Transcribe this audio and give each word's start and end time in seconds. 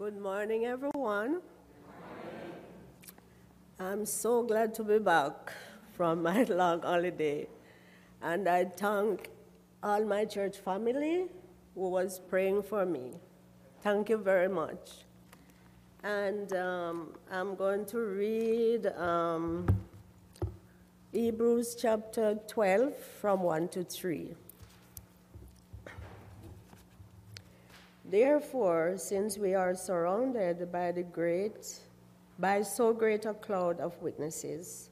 Good 0.00 0.18
morning, 0.18 0.64
everyone. 0.64 1.42
I'm 3.78 4.06
so 4.06 4.42
glad 4.42 4.72
to 4.76 4.82
be 4.82 4.98
back 4.98 5.52
from 5.94 6.22
my 6.22 6.44
long 6.48 6.80
holiday. 6.80 7.46
And 8.22 8.48
I 8.48 8.64
thank 8.64 9.28
all 9.82 10.02
my 10.06 10.24
church 10.24 10.56
family 10.56 11.26
who 11.74 11.90
was 11.90 12.18
praying 12.18 12.62
for 12.62 12.86
me. 12.86 13.10
Thank 13.82 14.08
you 14.08 14.16
very 14.16 14.48
much. 14.48 15.04
And 16.02 16.50
um, 16.54 17.12
I'm 17.30 17.54
going 17.54 17.84
to 17.92 17.98
read 17.98 18.86
um, 18.96 19.66
Hebrews 21.12 21.76
chapter 21.78 22.38
12 22.48 22.96
from 22.96 23.42
1 23.42 23.68
to 23.68 23.84
3. 23.84 24.34
Therefore, 28.10 28.94
since 28.96 29.38
we 29.38 29.54
are 29.54 29.72
surrounded 29.76 30.72
by 30.72 30.90
the 30.90 31.04
great 31.04 31.78
by 32.40 32.62
so 32.62 32.92
great 32.92 33.24
a 33.24 33.34
cloud 33.34 33.78
of 33.78 34.02
witnesses, 34.02 34.90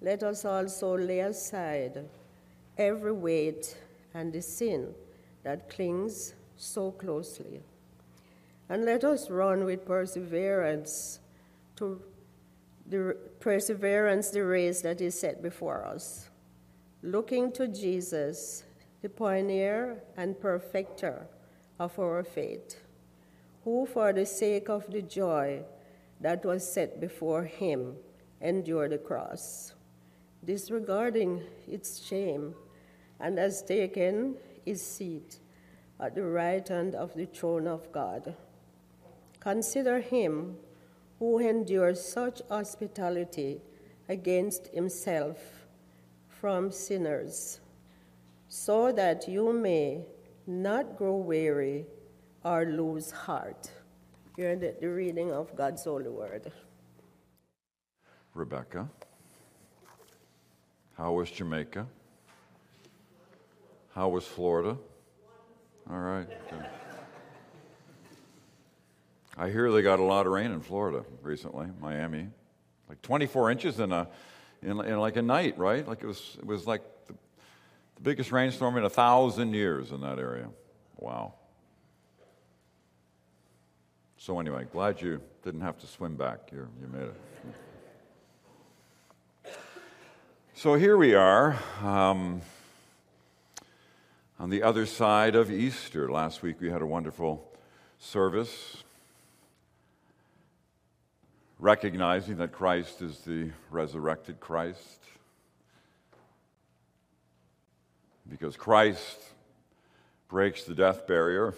let 0.00 0.22
us 0.22 0.44
also 0.44 0.96
lay 0.96 1.20
aside 1.20 2.04
every 2.76 3.10
weight 3.10 3.76
and 4.14 4.32
the 4.32 4.40
sin 4.40 4.94
that 5.42 5.68
clings 5.68 6.34
so 6.56 6.92
closely. 6.92 7.60
And 8.68 8.84
let 8.84 9.02
us 9.02 9.30
run 9.30 9.64
with 9.64 9.84
perseverance 9.84 11.18
to 11.76 12.00
the 12.86 13.16
perseverance 13.40 14.30
the 14.30 14.44
race 14.44 14.80
that 14.82 15.00
is 15.00 15.18
set 15.18 15.42
before 15.42 15.84
us, 15.84 16.28
looking 17.02 17.50
to 17.52 17.66
Jesus, 17.66 18.62
the 19.02 19.08
pioneer 19.08 20.04
and 20.16 20.38
perfecter 20.38 21.26
of 21.78 21.98
our 21.98 22.24
faith, 22.24 22.80
who, 23.64 23.86
for 23.86 24.12
the 24.12 24.26
sake 24.26 24.68
of 24.68 24.90
the 24.90 25.02
joy 25.02 25.62
that 26.20 26.44
was 26.44 26.70
set 26.70 27.00
before 27.00 27.44
him, 27.44 27.94
endured 28.40 28.92
the 28.92 28.98
cross, 28.98 29.74
disregarding 30.44 31.42
its 31.66 32.04
shame, 32.04 32.54
and 33.20 33.38
has 33.38 33.62
taken 33.62 34.36
his 34.64 34.80
seat 34.80 35.38
at 36.00 36.14
the 36.14 36.22
right 36.22 36.66
hand 36.68 36.94
of 36.94 37.14
the 37.14 37.26
throne 37.26 37.66
of 37.66 37.90
God. 37.92 38.34
Consider 39.40 40.00
him 40.00 40.56
who 41.18 41.38
endured 41.38 41.98
such 41.98 42.40
hospitality 42.48 43.60
against 44.08 44.68
himself 44.68 45.66
from 46.28 46.70
sinners, 46.70 47.60
so 48.48 48.92
that 48.92 49.28
you 49.28 49.52
may 49.52 50.04
not 50.48 50.96
grow 50.96 51.16
weary 51.16 51.84
or 52.42 52.64
lose 52.64 53.10
heart. 53.10 53.70
Hear 54.34 54.56
the, 54.56 54.74
the 54.80 54.88
reading 54.88 55.30
of 55.30 55.54
God's 55.54 55.84
holy 55.84 56.08
word. 56.08 56.50
Rebecca, 58.32 58.88
how 60.96 61.12
was 61.12 61.30
Jamaica? 61.30 61.86
How 63.94 64.08
was 64.08 64.24
Florida? 64.24 64.78
All 65.90 65.98
right. 65.98 66.28
I 69.36 69.50
hear 69.50 69.70
they 69.70 69.82
got 69.82 69.98
a 69.98 70.04
lot 70.04 70.26
of 70.26 70.32
rain 70.32 70.50
in 70.50 70.60
Florida 70.60 71.04
recently, 71.22 71.66
Miami, 71.80 72.28
like 72.88 73.02
24 73.02 73.50
inches 73.50 73.80
in 73.80 73.92
a 73.92 74.08
in, 74.62 74.80
in 74.80 74.98
like 74.98 75.16
a 75.16 75.22
night, 75.22 75.58
right? 75.58 75.86
Like 75.86 76.02
it 76.02 76.06
was 76.06 76.36
it 76.38 76.46
was 76.46 76.66
like 76.66 76.82
the 77.98 78.04
biggest 78.04 78.30
rainstorm 78.30 78.76
in 78.76 78.84
a 78.84 78.90
thousand 78.90 79.54
years 79.54 79.90
in 79.90 80.00
that 80.02 80.20
area. 80.20 80.48
Wow. 80.96 81.34
So, 84.16 84.38
anyway, 84.38 84.66
glad 84.70 85.02
you 85.02 85.20
didn't 85.42 85.62
have 85.62 85.78
to 85.78 85.86
swim 85.86 86.16
back. 86.16 86.50
you 86.52 86.68
you 86.80 86.86
made 86.86 87.08
it. 89.44 89.54
so, 90.54 90.74
here 90.74 90.96
we 90.96 91.14
are 91.14 91.58
um, 91.82 92.40
on 94.38 94.50
the 94.50 94.62
other 94.62 94.86
side 94.86 95.34
of 95.34 95.50
Easter. 95.50 96.08
Last 96.10 96.42
week 96.42 96.60
we 96.60 96.70
had 96.70 96.82
a 96.82 96.86
wonderful 96.86 97.52
service 97.98 98.84
recognizing 101.58 102.36
that 102.36 102.52
Christ 102.52 103.02
is 103.02 103.18
the 103.20 103.50
resurrected 103.70 104.38
Christ. 104.38 105.00
Because 108.28 108.56
Christ 108.56 109.18
breaks 110.28 110.64
the 110.64 110.74
death 110.74 111.06
barrier, 111.06 111.54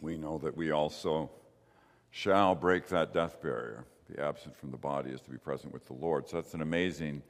we 0.00 0.16
know 0.16 0.38
that 0.38 0.56
we 0.56 0.70
also 0.70 1.30
shall 2.10 2.54
break 2.54 2.88
that 2.88 3.12
death 3.12 3.42
barrier. 3.42 3.84
The 4.08 4.22
absent 4.22 4.56
from 4.56 4.70
the 4.70 4.76
body 4.76 5.10
is 5.10 5.20
to 5.22 5.30
be 5.30 5.38
present 5.38 5.72
with 5.72 5.86
the 5.86 5.92
Lord. 5.92 6.28
So 6.28 6.36
that's 6.36 6.54
an 6.54 6.62
amazing 6.62 7.22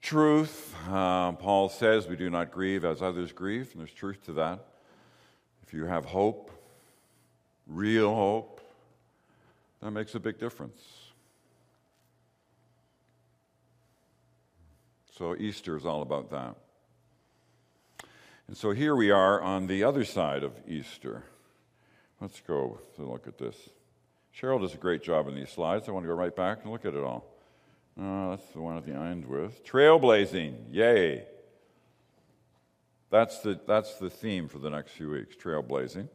truth. 0.00 0.74
Uh, 0.88 1.32
Paul 1.32 1.68
says 1.68 2.06
we 2.06 2.16
do 2.16 2.30
not 2.30 2.50
grieve 2.50 2.84
as 2.84 3.02
others 3.02 3.32
grieve, 3.32 3.70
and 3.72 3.80
there's 3.80 3.92
truth 3.92 4.24
to 4.26 4.32
that. 4.34 4.64
If 5.66 5.74
you 5.74 5.84
have 5.84 6.04
hope, 6.04 6.50
real 7.66 8.14
hope, 8.14 8.60
that 9.82 9.90
makes 9.90 10.14
a 10.14 10.20
big 10.20 10.38
difference. 10.38 10.80
So 15.16 15.34
Easter 15.36 15.76
is 15.76 15.86
all 15.86 16.02
about 16.02 16.30
that. 16.30 16.56
And 18.48 18.56
so 18.56 18.70
here 18.70 18.94
we 18.94 19.10
are 19.10 19.40
on 19.40 19.66
the 19.66 19.82
other 19.82 20.04
side 20.04 20.42
of 20.44 20.52
Easter. 20.68 21.24
Let's 22.20 22.40
go 22.40 22.78
to 22.94 23.02
look 23.02 23.26
at 23.26 23.38
this. 23.38 23.56
Cheryl 24.38 24.60
does 24.60 24.74
a 24.74 24.78
great 24.78 25.02
job 25.02 25.28
in 25.28 25.34
these 25.34 25.50
slides. 25.50 25.88
I 25.88 25.92
want 25.92 26.04
to 26.04 26.08
go 26.08 26.14
right 26.14 26.34
back 26.34 26.62
and 26.62 26.70
look 26.70 26.84
at 26.84 26.94
it 26.94 27.02
all. 27.02 27.24
Uh, 28.00 28.30
that's 28.30 28.46
the 28.50 28.60
one 28.60 28.76
at 28.76 28.86
the 28.86 28.92
end 28.92 29.26
with 29.26 29.64
trailblazing. 29.64 30.54
Yay! 30.70 31.24
That's 33.10 33.38
the, 33.40 33.58
that's 33.66 33.94
the 33.96 34.10
theme 34.10 34.48
for 34.48 34.58
the 34.58 34.70
next 34.70 34.92
few 34.92 35.10
weeks 35.10 35.34
trailblazing. 35.36 36.08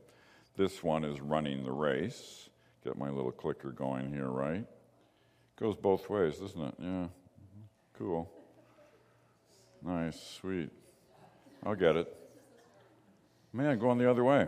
This 0.56 0.84
one 0.84 1.04
is 1.04 1.20
running 1.20 1.64
the 1.64 1.72
race. 1.72 2.50
Get 2.84 2.98
my 2.98 3.10
little 3.10 3.32
clicker 3.32 3.72
going 3.72 4.14
here, 4.14 4.28
right? 4.28 4.66
Goes 5.60 5.76
both 5.76 6.10
ways, 6.10 6.38
doesn't 6.38 6.62
it? 6.62 6.74
Yeah. 6.80 7.08
Cool. 7.98 8.30
Nice, 9.84 10.20
sweet. 10.40 10.70
I'll 11.64 11.76
get 11.76 11.96
it. 11.96 12.21
Man, 13.54 13.80
going 13.80 13.98
the 13.98 14.10
other 14.10 14.24
way. 14.24 14.48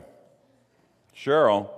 Cheryl. 1.16 1.70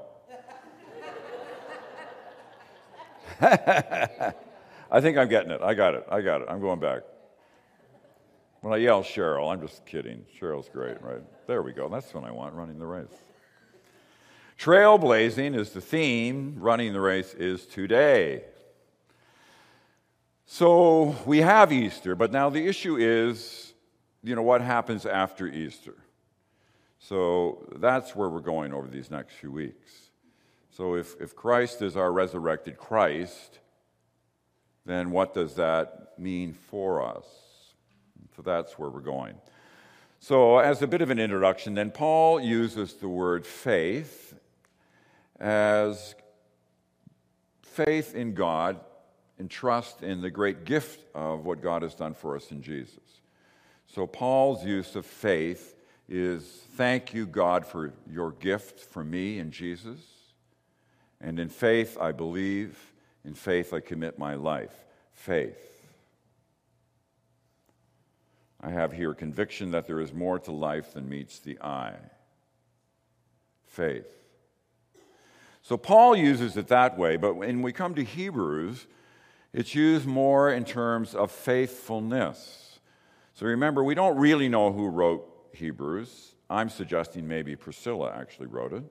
I 3.41 5.01
think 5.01 5.17
I'm 5.17 5.27
getting 5.27 5.51
it. 5.51 5.61
I 5.61 5.73
got 5.73 5.95
it. 5.95 6.05
I 6.09 6.21
got 6.21 6.41
it. 6.41 6.47
I'm 6.49 6.61
going 6.61 6.79
back. 6.79 7.01
When 8.61 8.73
I 8.73 8.77
yell 8.77 9.03
Cheryl, 9.03 9.51
I'm 9.51 9.61
just 9.61 9.85
kidding. 9.85 10.25
Cheryl's 10.39 10.69
great, 10.69 11.01
right? 11.01 11.21
There 11.47 11.61
we 11.61 11.73
go. 11.73 11.89
That's 11.89 12.13
what 12.13 12.23
I 12.23 12.31
want, 12.31 12.53
running 12.53 12.79
the 12.79 12.85
race. 12.85 13.07
Trailblazing 14.59 15.55
is 15.55 15.71
the 15.71 15.81
theme. 15.81 16.55
Running 16.57 16.93
the 16.93 17.01
race 17.01 17.33
is 17.33 17.65
today. 17.65 18.43
So 20.45 21.15
we 21.25 21.39
have 21.39 21.73
Easter, 21.73 22.15
but 22.15 22.31
now 22.31 22.49
the 22.49 22.65
issue 22.65 22.97
is, 22.97 23.73
you 24.23 24.35
know, 24.35 24.43
what 24.43 24.61
happens 24.61 25.05
after 25.05 25.47
Easter? 25.47 25.95
So 26.99 27.67
that's 27.77 28.15
where 28.15 28.29
we're 28.29 28.39
going 28.39 28.73
over 28.73 28.87
these 28.87 29.11
next 29.11 29.33
few 29.33 29.51
weeks. 29.51 30.09
So 30.71 30.95
if, 30.95 31.19
if 31.21 31.35
Christ 31.35 31.81
is 31.81 31.95
our 31.95 32.11
resurrected 32.11 32.77
Christ, 32.77 33.59
then 34.85 35.11
what 35.11 35.33
does 35.33 35.55
that 35.55 36.13
mean 36.17 36.53
for 36.53 37.01
us? 37.03 37.25
So 38.35 38.41
that's 38.41 38.77
where 38.77 38.89
we're 38.89 38.99
going. 38.99 39.35
So, 40.19 40.57
as 40.57 40.81
a 40.81 40.87
bit 40.87 41.01
of 41.01 41.11
an 41.11 41.19
introduction, 41.19 41.75
then 41.75 41.91
Paul 41.91 42.39
uses 42.39 42.93
the 42.93 43.07
word 43.07 43.45
faith 43.45 44.33
as 45.39 46.15
faith 47.61 48.15
in 48.15 48.33
God 48.33 48.79
and 49.37 49.51
trust 49.51 50.01
in 50.01 50.21
the 50.21 50.31
great 50.31 50.65
gift 50.65 51.05
of 51.13 51.45
what 51.45 51.61
God 51.61 51.83
has 51.83 51.93
done 51.93 52.15
for 52.15 52.35
us 52.35 52.49
in 52.49 52.63
Jesus. 52.63 53.21
So, 53.85 54.07
Paul's 54.07 54.65
use 54.65 54.95
of 54.95 55.05
faith 55.05 55.74
is 56.07 56.43
thank 56.75 57.13
you, 57.13 57.25
God, 57.25 57.65
for 57.65 57.93
your 58.09 58.31
gift 58.31 58.79
for 58.79 59.03
me 59.03 59.39
in 59.39 59.51
Jesus. 59.51 59.99
And 61.19 61.39
in 61.39 61.49
faith, 61.49 61.97
I 61.99 62.11
believe. 62.11 62.77
In 63.23 63.33
faith, 63.33 63.73
I 63.73 63.79
commit 63.79 64.19
my 64.19 64.35
life. 64.35 64.73
Faith. 65.13 65.57
I 68.61 68.69
have 68.69 68.93
here 68.93 69.13
conviction 69.13 69.71
that 69.71 69.87
there 69.87 69.99
is 69.99 70.13
more 70.13 70.39
to 70.39 70.51
life 70.51 70.93
than 70.93 71.09
meets 71.09 71.39
the 71.39 71.59
eye. 71.61 71.97
Faith. 73.65 74.07
So 75.61 75.77
Paul 75.77 76.15
uses 76.15 76.57
it 76.57 76.67
that 76.67 76.97
way, 76.97 77.17
but 77.17 77.35
when 77.35 77.63
we 77.63 77.71
come 77.71 77.95
to 77.95 78.03
Hebrews, 78.03 78.85
it's 79.51 79.73
used 79.73 80.05
more 80.05 80.51
in 80.51 80.65
terms 80.65 81.15
of 81.15 81.31
faithfulness. 81.31 82.79
So 83.33 83.47
remember, 83.47 83.83
we 83.83 83.95
don't 83.95 84.17
really 84.17 84.47
know 84.47 84.71
who 84.71 84.87
wrote 84.87 85.34
Hebrews. 85.55 86.35
I'm 86.49 86.69
suggesting 86.69 87.27
maybe 87.27 87.55
Priscilla 87.55 88.13
actually 88.15 88.47
wrote 88.47 88.73
it, 88.73 88.83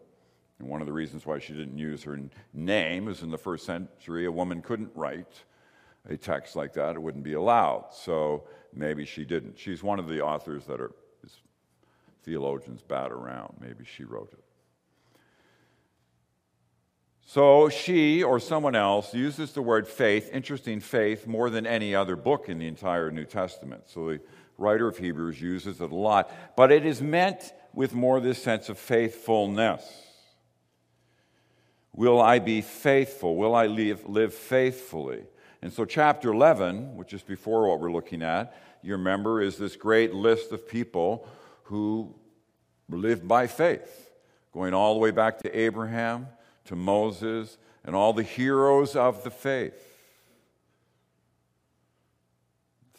And 0.58 0.68
one 0.68 0.80
of 0.80 0.86
the 0.86 0.92
reasons 0.92 1.24
why 1.24 1.38
she 1.38 1.52
didn't 1.52 1.78
use 1.78 2.02
her 2.04 2.18
name 2.52 3.08
is 3.08 3.22
in 3.22 3.30
the 3.30 3.38
first 3.38 3.64
century, 3.64 4.26
a 4.26 4.32
woman 4.32 4.62
couldn't 4.62 4.90
write 4.94 5.44
a 6.08 6.16
text 6.16 6.56
like 6.56 6.74
that, 6.74 6.96
it 6.96 7.02
wouldn't 7.02 7.24
be 7.24 7.34
allowed. 7.34 7.86
So 7.92 8.44
maybe 8.74 9.04
she 9.04 9.24
didn't. 9.24 9.58
She's 9.58 9.82
one 9.82 9.98
of 9.98 10.08
the 10.08 10.20
authors 10.20 10.66
that 10.66 10.80
are 10.80 10.92
theologians 12.24 12.82
bat 12.82 13.12
around. 13.12 13.54
Maybe 13.60 13.84
she 13.84 14.04
wrote 14.04 14.32
it. 14.32 14.44
So 17.26 17.68
she 17.70 18.22
or 18.22 18.38
someone 18.38 18.74
else 18.74 19.14
uses 19.14 19.52
the 19.52 19.62
word 19.62 19.88
faith, 19.88 20.30
interesting 20.32 20.80
faith, 20.80 21.26
more 21.26 21.48
than 21.48 21.66
any 21.66 21.94
other 21.94 22.16
book 22.16 22.48
in 22.48 22.58
the 22.58 22.66
entire 22.66 23.10
New 23.10 23.24
Testament. 23.24 23.84
So 23.86 24.08
the 24.08 24.20
writer 24.58 24.88
of 24.88 24.98
Hebrews 24.98 25.40
uses 25.40 25.80
it 25.80 25.90
a 25.90 25.94
lot. 25.94 26.30
But 26.56 26.72
it 26.72 26.86
is 26.86 27.00
meant 27.00 27.52
with 27.72 27.94
more 27.94 28.20
this 28.20 28.42
sense 28.42 28.68
of 28.68 28.78
faithfulness. 28.78 29.82
Will 31.92 32.20
I 32.20 32.38
be 32.38 32.60
faithful? 32.60 33.36
Will 33.36 33.54
I 33.54 33.66
live, 33.66 34.08
live 34.08 34.34
faithfully? 34.34 35.22
And 35.62 35.72
so, 35.72 35.84
chapter 35.84 36.32
11, 36.32 36.96
which 36.96 37.14
is 37.14 37.22
before 37.22 37.68
what 37.68 37.80
we're 37.80 37.92
looking 37.92 38.22
at, 38.22 38.54
you 38.82 38.92
remember, 38.92 39.40
is 39.40 39.56
this 39.56 39.76
great 39.76 40.12
list 40.12 40.52
of 40.52 40.68
people 40.68 41.26
who 41.64 42.14
lived 42.88 43.26
by 43.26 43.46
faith, 43.46 44.10
going 44.52 44.74
all 44.74 44.94
the 44.94 45.00
way 45.00 45.10
back 45.10 45.38
to 45.38 45.58
Abraham, 45.58 46.26
to 46.66 46.76
Moses, 46.76 47.56
and 47.84 47.96
all 47.96 48.12
the 48.12 48.22
heroes 48.22 48.94
of 48.96 49.24
the 49.24 49.30
faith. 49.30 49.93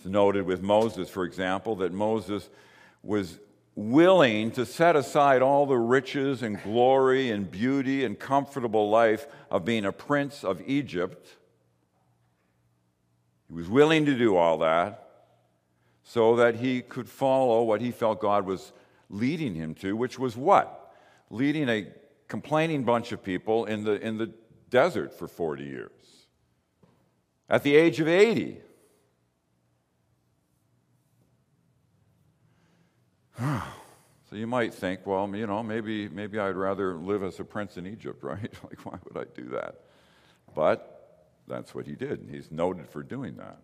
It's 0.06 0.12
noted 0.12 0.46
with 0.46 0.62
Moses, 0.62 1.10
for 1.10 1.24
example, 1.24 1.78
that 1.78 1.92
Moses 1.92 2.48
was 3.02 3.40
willing 3.74 4.52
to 4.52 4.64
set 4.64 4.96
aside 4.96 5.42
all 5.42 5.66
the 5.66 5.80
riches 5.80 6.44
and 6.44 6.62
glory 6.62 7.32
and 7.32 7.50
beauty 7.50 8.06
and 8.06 8.20
comfortable 8.20 8.92
life 8.92 9.26
of 9.50 9.66
being 9.66 9.84
a 9.84 9.92
prince 9.92 10.44
of 10.44 10.62
Egypt. 10.68 11.28
He 13.48 13.56
was 13.56 13.68
willing 13.68 14.06
to 14.06 14.16
do 14.16 14.36
all 14.36 14.60
that 14.60 15.10
so 16.04 16.36
that 16.36 16.58
he 16.58 16.84
could 16.84 17.10
follow 17.10 17.64
what 17.64 17.82
he 17.82 17.90
felt 17.90 18.22
God 18.22 18.46
was 18.46 18.74
leading 19.10 19.56
him 19.56 19.74
to, 19.74 19.96
which 19.98 20.20
was 20.20 20.38
what? 20.38 20.94
Leading 21.32 21.68
a 21.68 21.88
complaining 22.28 22.84
bunch 22.84 23.12
of 23.12 23.24
people 23.24 23.66
in 23.66 23.84
the, 23.84 23.94
in 23.94 24.20
the 24.20 24.32
desert 24.70 25.18
for 25.18 25.28
40 25.28 25.64
years. 25.64 26.28
At 27.50 27.64
the 27.64 27.76
age 27.76 28.00
of 28.00 28.08
80. 28.08 28.62
So 33.40 34.36
you 34.36 34.48
might 34.48 34.74
think, 34.74 35.06
well, 35.06 35.30
you 35.36 35.48
know, 35.48 35.62
maybe, 35.64 36.08
maybe 36.10 36.40
I'd 36.40 36.56
rather 36.56 36.96
live 36.96 37.24
as 37.24 37.40
a 37.40 37.44
prince 37.44 37.78
in 37.78 37.86
Egypt, 37.86 38.24
right? 38.24 38.54
like, 38.64 38.86
why 38.86 38.98
would 39.04 39.28
I 39.28 39.30
do 39.36 39.50
that? 39.50 39.76
But 40.54 40.92
that's 41.48 41.76
what 41.76 41.86
he 41.86 41.94
did. 41.94 42.22
And 42.22 42.30
he's 42.30 42.52
noted 42.52 42.88
for 42.88 43.04
doing 43.04 43.38
that. 43.38 43.58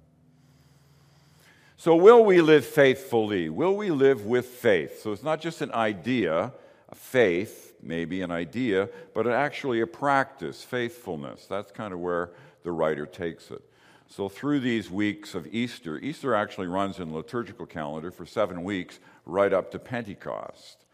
So, 1.77 1.95
will 1.95 2.23
we 2.23 2.41
live 2.41 2.63
faithfully? 2.63 3.49
Will 3.49 3.75
we 3.75 3.89
live 3.89 4.27
with 4.27 4.45
faith? 4.45 5.01
So, 5.01 5.13
it's 5.13 5.23
not 5.23 5.41
just 5.41 5.61
an 5.61 5.71
idea, 5.71 6.53
a 6.89 6.95
faith, 6.95 7.73
maybe 7.81 8.21
an 8.21 8.29
idea, 8.29 8.87
but 9.15 9.27
actually 9.27 9.81
a 9.81 9.87
practice, 9.87 10.61
faithfulness. 10.61 11.47
That's 11.47 11.71
kind 11.71 11.91
of 11.91 11.99
where 11.99 12.29
the 12.61 12.71
writer 12.71 13.07
takes 13.07 13.49
it. 13.49 13.63
So, 14.09 14.29
through 14.29 14.59
these 14.59 14.91
weeks 14.91 15.33
of 15.33 15.47
Easter, 15.47 15.97
Easter 15.97 16.35
actually 16.35 16.67
runs 16.67 16.99
in 16.99 17.09
the 17.09 17.15
liturgical 17.15 17.65
calendar 17.65 18.11
for 18.11 18.27
seven 18.27 18.63
weeks, 18.63 18.99
right 19.25 19.53
up 19.53 19.71
to 19.71 19.79
Pentecost. 19.79 20.85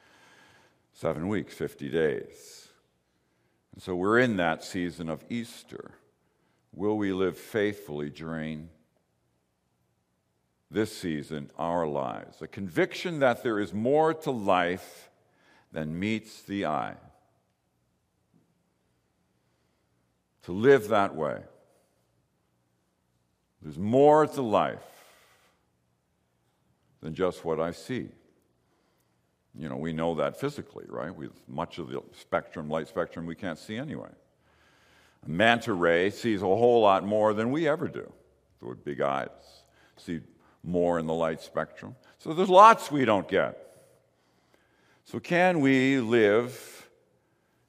Seven 0.93 1.27
weeks, 1.27 1.53
50 1.53 1.89
days. 1.89 2.69
And 3.73 3.83
so, 3.83 3.95
we're 3.95 4.19
in 4.19 4.37
that 4.37 4.63
season 4.63 5.09
of 5.09 5.23
Easter. 5.29 5.91
Will 6.73 6.97
we 6.97 7.13
live 7.13 7.37
faithfully 7.37 8.09
during 8.09 8.69
this 10.69 10.95
season 10.95 11.49
our 11.57 11.87
lives. 11.87 12.41
A 12.41 12.47
conviction 12.47 13.19
that 13.19 13.43
there 13.43 13.59
is 13.59 13.73
more 13.73 14.13
to 14.13 14.31
life 14.31 15.09
than 15.71 15.99
meets 15.99 16.41
the 16.41 16.65
eye. 16.65 16.95
To 20.43 20.51
live 20.51 20.89
that 20.89 21.15
way. 21.15 21.39
There's 23.61 23.77
more 23.77 24.27
to 24.27 24.41
life 24.41 24.96
than 27.01 27.13
just 27.13 27.45
what 27.45 27.59
I 27.59 27.71
see. 27.71 28.09
You 29.57 29.69
know, 29.69 29.77
we 29.77 29.91
know 29.91 30.15
that 30.15 30.39
physically, 30.39 30.85
right? 30.87 31.13
With 31.15 31.31
much 31.47 31.79
of 31.79 31.89
the 31.89 32.01
spectrum, 32.19 32.69
light 32.69 32.87
spectrum, 32.87 33.25
we 33.25 33.35
can't 33.35 33.57
see 33.57 33.75
anyway. 33.75 34.09
A 35.25 35.29
manta 35.29 35.73
ray 35.73 36.09
sees 36.11 36.41
a 36.41 36.45
whole 36.45 36.81
lot 36.81 37.05
more 37.05 37.33
than 37.33 37.51
we 37.51 37.67
ever 37.67 37.87
do 37.87 38.11
with 38.61 38.83
big 38.83 39.01
eyes. 39.01 39.29
See 39.97 40.21
more 40.63 40.99
in 40.99 41.07
the 41.07 41.13
light 41.13 41.41
spectrum. 41.41 41.95
So 42.19 42.33
there's 42.33 42.49
lots 42.49 42.91
we 42.91 43.05
don't 43.05 43.27
get. 43.27 43.63
So, 45.05 45.19
can 45.19 45.61
we 45.61 45.99
live 45.99 46.89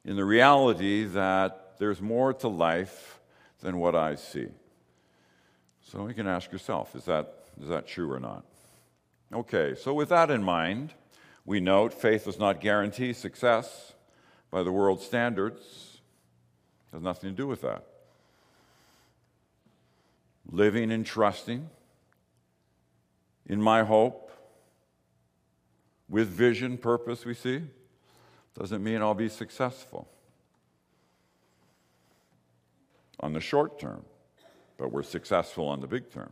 in 0.03 0.17
the 0.17 0.25
reality 0.25 1.05
that 1.05 1.75
there's 1.79 2.01
more 2.01 2.33
to 2.33 2.49
life 2.49 3.21
than 3.61 3.79
what 3.79 3.95
I 3.95 4.15
see? 4.15 4.47
So, 5.81 6.09
you 6.09 6.13
can 6.13 6.27
ask 6.27 6.51
yourself 6.51 6.95
is 6.95 7.05
that, 7.05 7.45
is 7.61 7.69
that 7.69 7.87
true 7.87 8.11
or 8.11 8.19
not? 8.19 8.43
Okay, 9.31 9.75
so 9.75 9.93
with 9.93 10.09
that 10.09 10.31
in 10.31 10.43
mind, 10.43 10.93
we 11.45 11.59
note 11.59 11.93
faith 11.93 12.25
does 12.25 12.39
not 12.39 12.59
guarantee 12.59 13.13
success 13.13 13.93
by 14.49 14.63
the 14.63 14.71
world's 14.71 15.05
standards. 15.05 16.01
It 16.87 16.95
has 16.95 17.03
nothing 17.03 17.29
to 17.29 17.35
do 17.35 17.47
with 17.47 17.61
that. 17.61 17.85
Living 20.51 20.91
and 20.91 21.05
trusting 21.05 21.69
in 23.45 23.61
my 23.61 23.83
hope, 23.83 24.31
with 26.07 26.27
vision, 26.27 26.77
purpose, 26.77 27.23
we 27.23 27.35
see, 27.35 27.61
doesn't 28.57 28.83
mean 28.83 29.01
I'll 29.01 29.13
be 29.13 29.29
successful 29.29 30.07
on 33.19 33.33
the 33.33 33.39
short 33.39 33.79
term, 33.79 34.03
but 34.77 34.91
we're 34.91 35.03
successful 35.03 35.67
on 35.67 35.81
the 35.81 35.87
big 35.87 36.11
term. 36.11 36.31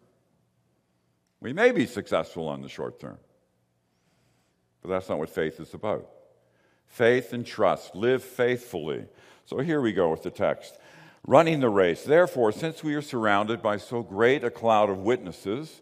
We 1.39 1.53
may 1.53 1.71
be 1.71 1.85
successful 1.85 2.47
on 2.47 2.61
the 2.61 2.69
short 2.69 2.99
term, 2.99 3.17
but 4.81 4.89
that's 4.89 5.09
not 5.09 5.19
what 5.19 5.29
faith 5.29 5.59
is 5.59 5.73
about. 5.73 6.09
Faith 6.87 7.33
and 7.33 7.45
trust, 7.45 7.95
live 7.95 8.23
faithfully. 8.23 9.05
So 9.45 9.59
here 9.59 9.81
we 9.81 9.93
go 9.93 10.09
with 10.09 10.23
the 10.23 10.31
text. 10.31 10.77
Running 11.25 11.59
the 11.59 11.69
race. 11.69 12.03
Therefore, 12.03 12.51
since 12.51 12.83
we 12.83 12.95
are 12.95 13.01
surrounded 13.01 13.61
by 13.61 13.77
so 13.77 14.01
great 14.01 14.43
a 14.43 14.49
cloud 14.49 14.89
of 14.89 14.99
witnesses, 14.99 15.81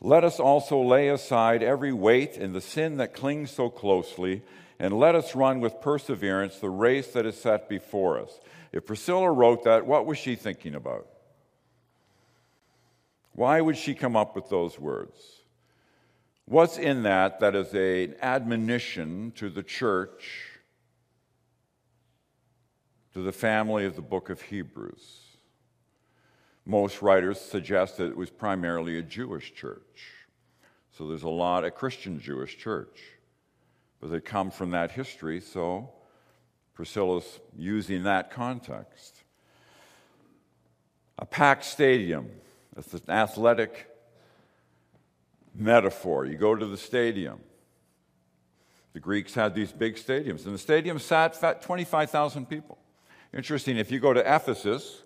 let 0.00 0.24
us 0.24 0.38
also 0.38 0.82
lay 0.82 1.08
aside 1.08 1.62
every 1.62 1.92
weight 1.92 2.36
and 2.36 2.54
the 2.54 2.60
sin 2.60 2.98
that 2.98 3.14
clings 3.14 3.50
so 3.50 3.70
closely, 3.70 4.42
and 4.78 4.98
let 4.98 5.14
us 5.14 5.34
run 5.34 5.60
with 5.60 5.80
perseverance 5.80 6.58
the 6.58 6.68
race 6.68 7.08
that 7.12 7.24
is 7.24 7.40
set 7.40 7.68
before 7.68 8.20
us. 8.20 8.38
If 8.72 8.86
Priscilla 8.86 9.30
wrote 9.30 9.64
that, 9.64 9.86
what 9.86 10.04
was 10.04 10.18
she 10.18 10.36
thinking 10.36 10.74
about? 10.74 11.06
Why 13.34 13.60
would 13.60 13.76
she 13.76 13.94
come 13.94 14.16
up 14.16 14.36
with 14.36 14.48
those 14.48 14.78
words? 14.78 15.20
What's 16.46 16.78
in 16.78 17.02
that 17.02 17.40
that 17.40 17.54
is 17.56 17.72
an 17.74 18.16
admonition 18.22 19.32
to 19.36 19.50
the 19.50 19.62
church, 19.62 20.50
to 23.12 23.22
the 23.22 23.32
family 23.32 23.86
of 23.86 23.96
the 23.96 24.02
book 24.02 24.30
of 24.30 24.40
Hebrews? 24.42 25.20
Most 26.66 27.02
writers 27.02 27.40
suggest 27.40 27.96
that 27.96 28.06
it 28.06 28.16
was 28.16 28.30
primarily 28.30 28.98
a 28.98 29.02
Jewish 29.02 29.52
church. 29.54 30.12
So 30.96 31.08
there's 31.08 31.24
a 31.24 31.28
lot 31.28 31.64
of 31.64 31.74
Christian 31.74 32.20
Jewish 32.20 32.56
church. 32.56 33.00
But 34.00 34.10
they 34.10 34.20
come 34.20 34.50
from 34.50 34.70
that 34.70 34.92
history, 34.92 35.40
so 35.40 35.90
Priscilla's 36.74 37.40
using 37.56 38.04
that 38.04 38.30
context. 38.30 39.22
A 41.18 41.26
packed 41.26 41.64
stadium, 41.64 42.30
it's 42.76 42.94
an 42.94 43.10
athletic 43.10 43.90
metaphor. 45.54 46.26
You 46.26 46.36
go 46.36 46.54
to 46.54 46.66
the 46.66 46.76
stadium. 46.76 47.40
The 48.92 49.00
Greeks 49.00 49.34
had 49.34 49.54
these 49.54 49.72
big 49.72 49.96
stadiums, 49.96 50.46
and 50.46 50.54
the 50.54 50.58
stadium 50.58 50.98
sat 50.98 51.62
25,000 51.62 52.46
people. 52.48 52.78
Interesting, 53.32 53.76
if 53.76 53.90
you 53.90 53.98
go 53.98 54.12
to 54.12 54.20
Ephesus, 54.20 55.02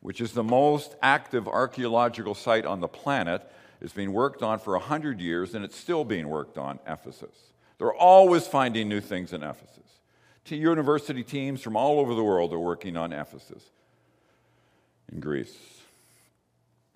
which 0.00 0.20
is 0.20 0.32
the 0.32 0.42
most 0.42 0.96
active 1.02 1.46
archaeological 1.46 2.34
site 2.34 2.66
on 2.66 2.80
the 2.80 2.88
planet, 2.88 3.48
it's 3.80 3.92
been 3.92 4.12
worked 4.12 4.42
on 4.42 4.58
for 4.58 4.72
100 4.74 5.20
years 5.20 5.54
and 5.54 5.64
it's 5.64 5.76
still 5.76 6.04
being 6.04 6.28
worked 6.28 6.58
on, 6.58 6.78
Ephesus. 6.86 7.52
They're 7.78 7.94
always 7.94 8.46
finding 8.46 8.88
new 8.88 9.00
things 9.00 9.32
in 9.32 9.42
Ephesus. 9.42 9.78
University 10.46 11.22
teams 11.22 11.62
from 11.62 11.76
all 11.76 11.98
over 12.00 12.14
the 12.14 12.22
world 12.22 12.52
are 12.52 12.58
working 12.58 12.96
on 12.96 13.12
Ephesus. 13.12 13.70
In 15.12 15.20
Greece, 15.20 15.56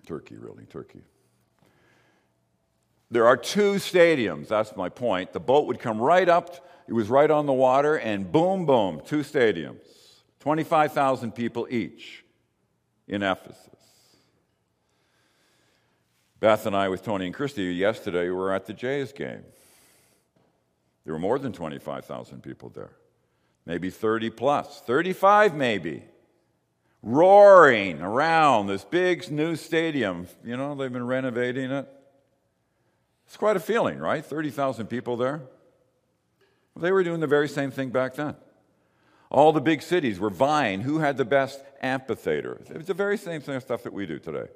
Turkey, 0.05 0.35
really, 0.37 0.65
Turkey. 0.65 1.01
There 3.11 3.25
are 3.25 3.37
two 3.37 3.73
stadiums, 3.73 4.47
that's 4.47 4.75
my 4.75 4.89
point. 4.89 5.33
The 5.33 5.39
boat 5.39 5.67
would 5.67 5.79
come 5.79 5.99
right 5.99 6.27
up 6.27 6.65
It 6.87 6.93
was 6.93 7.07
right 7.07 7.29
on 7.29 7.45
the 7.45 7.53
water, 7.53 7.97
and 7.97 8.31
boom, 8.31 8.65
boom, 8.65 9.01
two 9.05 9.19
stadiums, 9.19 9.77
25,000 10.39 11.33
people 11.33 11.67
each 11.69 12.23
in 13.07 13.21
Ephesus. 13.21 13.67
Beth 16.39 16.65
and 16.65 16.75
I, 16.75 16.87
with 16.87 17.03
Tony 17.03 17.25
and 17.25 17.35
Christy, 17.35 17.65
yesterday 17.65 18.23
we 18.23 18.31
were 18.31 18.53
at 18.53 18.65
the 18.65 18.73
Jays 18.73 19.11
game. 19.11 19.43
There 21.03 21.13
were 21.13 21.19
more 21.19 21.37
than 21.37 21.51
25,000 21.51 22.41
people 22.41 22.69
there, 22.69 22.91
maybe 23.65 23.89
30 23.89 24.29
plus, 24.31 24.79
35 24.81 25.55
maybe, 25.55 26.03
roaring 27.01 28.01
around 28.01 28.67
this 28.67 28.83
big 28.83 29.29
new 29.31 29.55
stadium. 29.55 30.27
You 30.43 30.57
know, 30.57 30.75
they've 30.75 30.91
been 30.91 31.07
renovating 31.07 31.71
it. 31.71 31.87
It's 33.25 33.37
quite 33.37 33.55
a 33.55 33.59
feeling, 33.59 33.99
right? 33.99 34.25
30,000 34.25 34.87
people 34.87 35.15
there. 35.15 35.41
They 36.75 36.91
were 36.91 37.03
doing 37.03 37.19
the 37.19 37.27
very 37.27 37.47
same 37.49 37.71
thing 37.71 37.89
back 37.89 38.15
then. 38.15 38.35
All 39.29 39.51
the 39.51 39.61
big 39.61 39.81
cities 39.81 40.19
were 40.19 40.31
vying 40.31 40.81
who 40.81 40.97
had 40.99 41.17
the 41.17 41.25
best 41.25 41.63
amphitheater. 41.81 42.61
It's 42.69 42.87
the 42.87 42.93
very 42.93 43.17
same 43.17 43.41
thing 43.41 43.59
stuff 43.59 43.83
that 43.83 43.93
we 43.93 44.05
do 44.05 44.17
today. 44.17 44.47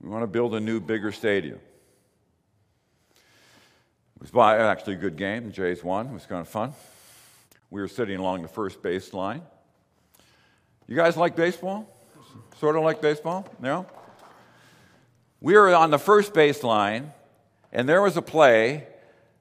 We 0.00 0.08
want 0.08 0.22
to 0.22 0.28
build 0.28 0.54
a 0.54 0.60
new, 0.60 0.78
bigger 0.80 1.10
stadium. 1.10 1.58
It 4.22 4.32
was 4.32 4.60
actually 4.60 4.94
a 4.94 4.98
good 4.98 5.16
game. 5.16 5.46
The 5.46 5.52
Jays 5.52 5.82
won. 5.82 6.06
It 6.06 6.12
was 6.12 6.26
kind 6.26 6.40
of 6.40 6.48
fun. 6.48 6.74
We 7.70 7.80
were 7.80 7.88
sitting 7.88 8.18
along 8.18 8.42
the 8.42 8.48
first 8.48 8.82
base 8.82 9.12
line. 9.12 9.42
You 10.88 10.94
guys 10.94 11.16
like 11.16 11.34
baseball? 11.34 11.92
Sort 12.60 12.76
of 12.76 12.82
like 12.82 13.02
baseball? 13.02 13.46
Yeah? 13.62 13.84
We 15.40 15.54
were 15.54 15.74
on 15.74 15.90
the 15.90 15.98
first 15.98 16.32
base 16.32 16.62
line, 16.62 17.12
and 17.72 17.88
there 17.88 18.00
was 18.00 18.16
a 18.16 18.22
play 18.22 18.86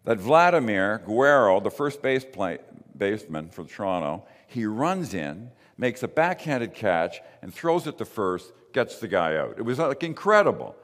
that 0.03 0.17
Vladimir 0.17 1.01
Guerrero, 1.05 1.59
the 1.59 1.71
first 1.71 2.01
base 2.01 2.25
play, 2.25 2.57
baseman 2.97 3.49
for 3.49 3.63
Toronto, 3.63 4.25
he 4.47 4.65
runs 4.65 5.13
in, 5.13 5.51
makes 5.77 6.03
a 6.03 6.07
backhanded 6.07 6.73
catch, 6.73 7.21
and 7.41 7.53
throws 7.53 7.85
it 7.85 7.97
to 7.99 8.05
first, 8.05 8.51
gets 8.73 8.99
the 8.99 9.07
guy 9.07 9.37
out. 9.37 9.55
It 9.57 9.63
was 9.63 9.79
like 9.79 10.03
incredible. 10.03 10.75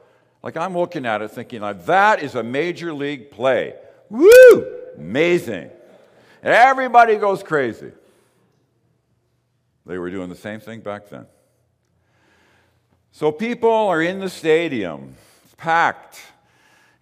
Like 0.42 0.56
I'm 0.56 0.76
looking 0.76 1.06
at 1.06 1.22
it 1.22 1.30
thinking, 1.32 1.60
like, 1.60 1.86
that 1.86 2.22
is 2.22 2.34
a 2.34 2.42
major 2.42 2.92
league 2.92 3.30
play. 3.30 3.74
Woo! 4.10 4.66
Amazing. 4.96 5.70
Everybody 6.42 7.16
goes 7.16 7.42
crazy. 7.42 7.92
They 9.86 9.98
were 9.98 10.10
doing 10.10 10.28
the 10.28 10.36
same 10.36 10.60
thing 10.60 10.80
back 10.80 11.08
then. 11.08 11.26
So 13.10 13.30
people 13.30 13.70
are 13.70 14.00
in 14.00 14.20
the 14.20 14.30
stadium, 14.30 15.16
it's 15.44 15.54
packed. 15.54 16.20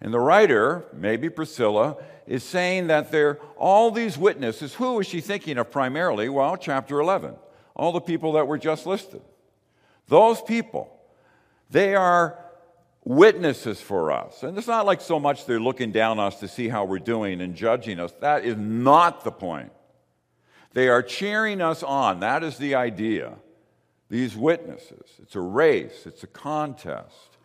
And 0.01 0.13
the 0.13 0.19
writer, 0.19 0.85
maybe 0.93 1.29
Priscilla, 1.29 1.97
is 2.25 2.43
saying 2.43 2.87
that 2.87 3.11
there 3.11 3.29
are 3.29 3.39
all 3.55 3.91
these 3.91 4.17
witnesses. 4.17 4.73
Who 4.75 4.99
is 4.99 5.07
she 5.07 5.21
thinking 5.21 5.57
of 5.57 5.69
primarily? 5.69 6.27
Well, 6.27 6.57
chapter 6.57 6.99
11. 6.99 7.35
All 7.75 7.91
the 7.91 8.01
people 8.01 8.33
that 8.33 8.47
were 8.47 8.57
just 8.57 8.85
listed. 8.85 9.21
Those 10.07 10.41
people, 10.41 10.99
they 11.69 11.95
are 11.95 12.37
witnesses 13.03 13.79
for 13.79 14.11
us. 14.11 14.43
And 14.43 14.57
it's 14.57 14.67
not 14.67 14.85
like 14.85 15.01
so 15.01 15.19
much 15.19 15.45
they're 15.45 15.59
looking 15.59 15.91
down 15.91 16.19
on 16.19 16.27
us 16.27 16.39
to 16.39 16.47
see 16.47 16.67
how 16.67 16.85
we're 16.85 16.99
doing 16.99 17.41
and 17.41 17.55
judging 17.55 17.99
us. 17.99 18.11
That 18.19 18.43
is 18.43 18.57
not 18.57 19.23
the 19.23 19.31
point. 19.31 19.71
They 20.73 20.87
are 20.89 21.01
cheering 21.01 21.61
us 21.61 21.83
on. 21.83 22.19
That 22.21 22.43
is 22.43 22.57
the 22.57 22.75
idea. 22.75 23.33
These 24.09 24.35
witnesses. 24.35 25.09
It's 25.21 25.35
a 25.35 25.41
race, 25.41 26.05
it's 26.05 26.23
a 26.23 26.27
contest. 26.27 27.37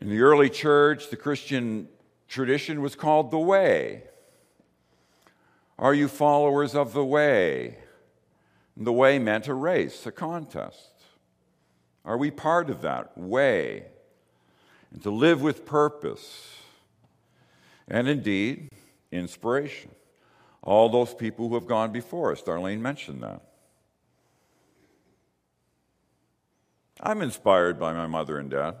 In 0.00 0.08
the 0.08 0.20
early 0.22 0.50
church, 0.50 1.10
the 1.10 1.16
Christian 1.16 1.88
tradition 2.28 2.80
was 2.80 2.94
called 2.94 3.30
the 3.30 3.38
way. 3.38 4.04
Are 5.78 5.94
you 5.94 6.08
followers 6.08 6.74
of 6.74 6.92
the 6.92 7.04
way? 7.04 7.76
the 8.76 8.92
way 8.92 9.18
meant 9.18 9.48
a 9.48 9.54
race, 9.54 10.06
a 10.06 10.12
contest. 10.12 10.90
Are 12.04 12.16
we 12.16 12.30
part 12.30 12.70
of 12.70 12.82
that 12.82 13.16
way? 13.16 13.84
And 14.92 15.02
to 15.02 15.10
live 15.10 15.42
with 15.42 15.64
purpose. 15.64 16.56
And 17.88 18.08
indeed, 18.08 18.70
inspiration. 19.10 19.90
All 20.62 20.88
those 20.88 21.12
people 21.12 21.48
who 21.48 21.54
have 21.54 21.66
gone 21.66 21.92
before 21.92 22.32
us. 22.32 22.42
Darlene 22.42 22.80
mentioned 22.80 23.22
that. 23.22 23.42
I'm 27.00 27.20
inspired 27.20 27.80
by 27.80 27.92
my 27.92 28.06
mother 28.06 28.38
and 28.38 28.48
dad 28.48 28.76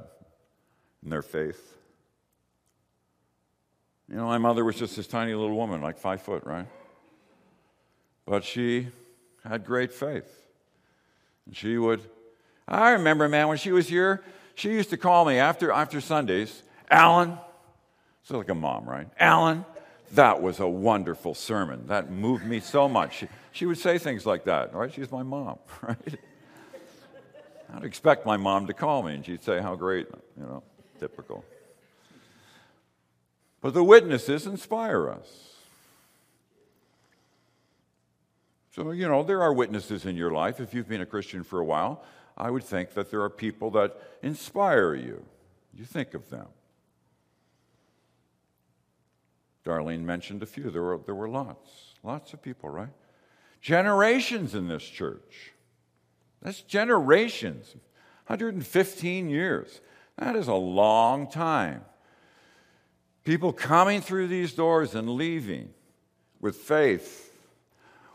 and 1.02 1.10
their 1.10 1.22
faith. 1.22 1.76
You 4.08 4.16
know, 4.16 4.26
my 4.26 4.38
mother 4.38 4.64
was 4.64 4.76
just 4.76 4.94
this 4.94 5.06
tiny 5.06 5.34
little 5.34 5.56
woman, 5.56 5.80
like 5.80 5.98
five 5.98 6.22
foot, 6.22 6.44
right? 6.44 6.66
But 8.26 8.44
she 8.44 8.88
had 9.42 9.64
great 9.64 9.92
faith. 9.92 10.46
And 11.46 11.56
she 11.56 11.78
would, 11.78 12.02
I 12.68 12.90
remember, 12.90 13.28
man, 13.28 13.48
when 13.48 13.58
she 13.58 13.72
was 13.72 13.88
here, 13.88 14.22
she 14.54 14.70
used 14.70 14.90
to 14.90 14.96
call 14.96 15.24
me 15.24 15.38
after, 15.38 15.72
after 15.72 16.00
Sundays, 16.00 16.62
Alan, 16.90 17.38
so 18.22 18.38
like 18.38 18.50
a 18.50 18.54
mom, 18.54 18.84
right? 18.84 19.08
Alan, 19.18 19.64
that 20.12 20.42
was 20.42 20.60
a 20.60 20.68
wonderful 20.68 21.34
sermon. 21.34 21.86
That 21.86 22.10
moved 22.10 22.44
me 22.44 22.60
so 22.60 22.88
much. 22.88 23.18
She, 23.18 23.28
she 23.50 23.66
would 23.66 23.78
say 23.78 23.98
things 23.98 24.26
like 24.26 24.44
that, 24.44 24.74
right? 24.74 24.92
She's 24.92 25.10
my 25.10 25.22
mom, 25.22 25.58
right? 25.82 26.18
I'd 27.74 27.84
expect 27.84 28.26
my 28.26 28.36
mom 28.36 28.66
to 28.66 28.74
call 28.74 29.02
me 29.02 29.14
and 29.14 29.24
she'd 29.24 29.42
say, 29.42 29.60
How 29.60 29.74
great, 29.74 30.06
you 30.36 30.42
know, 30.42 30.62
typical. 31.00 31.44
But 33.62 33.74
the 33.74 33.84
witnesses 33.84 34.46
inspire 34.46 35.08
us. 35.08 35.48
So, 38.74 38.90
you 38.90 39.06
know, 39.06 39.22
there 39.22 39.42
are 39.42 39.52
witnesses 39.52 40.04
in 40.06 40.16
your 40.16 40.30
life. 40.30 40.58
If 40.58 40.74
you've 40.74 40.88
been 40.88 41.02
a 41.02 41.06
Christian 41.06 41.44
for 41.44 41.60
a 41.60 41.64
while, 41.64 42.02
I 42.36 42.50
would 42.50 42.64
think 42.64 42.94
that 42.94 43.10
there 43.10 43.22
are 43.22 43.30
people 43.30 43.70
that 43.72 44.00
inspire 44.22 44.94
you. 44.94 45.24
You 45.74 45.84
think 45.84 46.14
of 46.14 46.28
them. 46.30 46.46
Darlene 49.64 50.02
mentioned 50.02 50.42
a 50.42 50.46
few. 50.46 50.70
There 50.70 50.82
were, 50.82 50.98
there 51.04 51.14
were 51.14 51.28
lots, 51.28 51.94
lots 52.02 52.32
of 52.32 52.42
people, 52.42 52.68
right? 52.68 52.90
Generations 53.60 54.54
in 54.54 54.68
this 54.68 54.82
church. 54.82 55.52
That's 56.42 56.62
generations. 56.62 57.76
115 58.26 59.28
years. 59.28 59.80
That 60.18 60.36
is 60.36 60.48
a 60.48 60.54
long 60.54 61.30
time. 61.30 61.84
People 63.24 63.52
coming 63.52 64.00
through 64.00 64.26
these 64.26 64.52
doors 64.52 64.94
and 64.94 65.08
leaving 65.08 65.70
with 66.40 66.56
faith, 66.56 67.32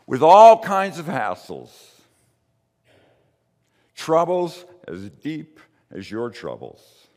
with 0.06 0.22
all 0.22 0.62
kinds 0.62 0.98
of 0.98 1.06
hassles, 1.06 1.70
troubles 3.94 4.66
as 4.86 5.08
deep 5.08 5.60
as 5.90 6.10
your 6.10 6.28
troubles, 6.28 7.08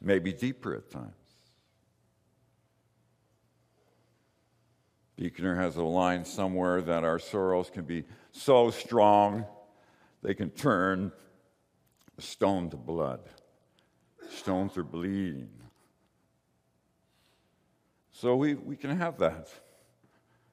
maybe 0.00 0.32
deeper 0.32 0.74
at 0.74 0.90
times. 0.90 1.12
Buechner 5.18 5.56
has 5.56 5.74
a 5.74 5.82
line 5.82 6.24
somewhere 6.24 6.80
that 6.80 7.02
our 7.02 7.18
sorrows 7.18 7.70
can 7.70 7.84
be 7.84 8.04
so 8.30 8.70
strong 8.70 9.44
they 10.22 10.32
can 10.32 10.50
turn 10.50 11.10
stone 12.18 12.70
to 12.70 12.76
blood. 12.76 13.20
Stones 14.30 14.76
are 14.76 14.84
bleeding. 14.84 15.50
So 18.12 18.36
we, 18.36 18.54
we 18.54 18.76
can 18.76 18.96
have 18.96 19.18
that, 19.18 19.48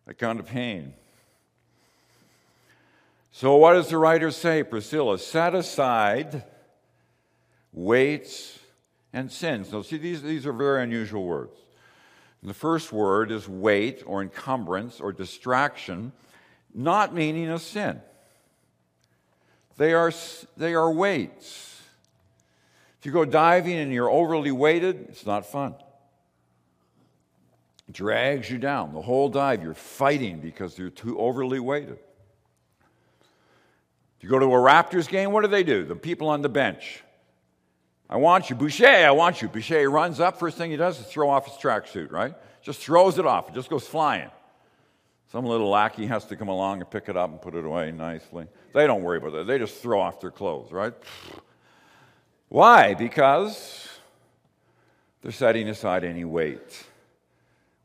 that 0.08 0.16
kind 0.16 0.40
of 0.40 0.48
pain. 0.48 0.94
So, 3.32 3.56
what 3.58 3.74
does 3.74 3.90
the 3.90 3.98
writer 3.98 4.32
say, 4.32 4.64
Priscilla? 4.64 5.20
Set 5.20 5.54
aside 5.54 6.44
weights 7.72 8.58
and 9.14 9.32
sins. 9.32 9.72
Now, 9.72 9.82
see, 9.84 9.98
these, 9.98 10.24
these 10.24 10.48
are 10.48 10.54
very 10.54 10.84
unusual 10.84 11.26
words. 11.26 11.58
The 12.46 12.54
first 12.54 12.94
word 12.94 13.32
is 13.32 13.50
weight 13.50 14.04
or 14.06 14.22
encumbrance 14.22 15.02
or 15.02 15.12
distraction, 15.12 16.12
not 16.76 17.12
meaning 17.12 17.50
a 17.50 17.58
sin. 17.58 18.00
They 19.78 19.94
are, 19.94 20.12
they 20.56 20.76
are 20.76 20.92
weights. 20.92 21.82
If 23.00 23.08
you 23.08 23.12
go 23.12 23.26
diving 23.26 23.78
and 23.78 23.92
you're 23.92 24.12
overly 24.12 24.52
weighted, 24.52 25.08
it's 25.10 25.26
not 25.26 25.48
fun. 25.48 25.74
It 27.88 27.94
drags 27.94 28.48
you 28.50 28.60
down. 28.60 28.94
The 28.94 29.02
whole 29.02 29.30
dive, 29.30 29.64
you're 29.64 29.74
fighting 29.74 30.40
because 30.40 30.78
you're 30.78 30.92
too 30.92 31.20
overly 31.20 31.60
weighted. 31.60 31.98
If 34.18 34.24
you 34.24 34.30
go 34.30 34.38
to 34.38 34.46
a 34.46 34.50
Raptors 34.50 35.10
game, 35.10 35.32
what 35.32 35.42
do 35.42 35.48
they 35.48 35.64
do? 35.64 35.84
The 35.84 35.96
people 35.96 36.30
on 36.30 36.44
the 36.44 36.50
bench. 36.50 37.04
I 38.10 38.18
want 38.18 38.50
you, 38.50 38.56
Boucher, 38.56 38.86
I 38.88 39.12
want 39.12 39.42
you. 39.42 39.48
Boucher 39.48 39.90
runs 39.90 40.20
up, 40.20 40.40
first 40.40 40.58
thing 40.58 40.72
he 40.72 40.78
does 40.78 41.00
is 41.00 41.06
throw 41.08 41.30
off 41.30 41.46
his 41.46 41.56
tracksuit, 41.56 42.12
right? 42.12 42.36
Just 42.62 42.82
throws 42.82 43.18
it 43.18 43.26
off, 43.26 43.50
it 43.50 43.56
just 43.56 43.70
goes 43.70 43.88
flying. 43.88 44.30
Some 45.32 45.46
little 45.46 45.70
lackey 45.70 46.06
has 46.06 46.24
to 46.26 46.36
come 46.36 46.48
along 46.48 46.82
and 46.82 46.90
pick 46.90 47.10
it 47.10 47.18
up 47.18 47.30
and 47.30 47.42
put 47.42 47.56
it 47.56 47.66
away 47.66 47.92
nicely. 47.92 48.48
They 48.74 48.86
don't 48.88 49.02
worry 49.02 49.18
about 49.18 49.34
that. 49.34 49.48
They 49.48 49.58
just 49.58 49.82
throw 49.82 50.00
off 50.00 50.22
their 50.22 50.32
clothes, 50.32 50.72
right? 50.72 50.94
Why? 52.48 52.94
Because 52.94 53.88
they're 55.22 55.32
setting 55.32 55.68
aside 55.68 56.04
any 56.04 56.26
weight. 56.26 56.86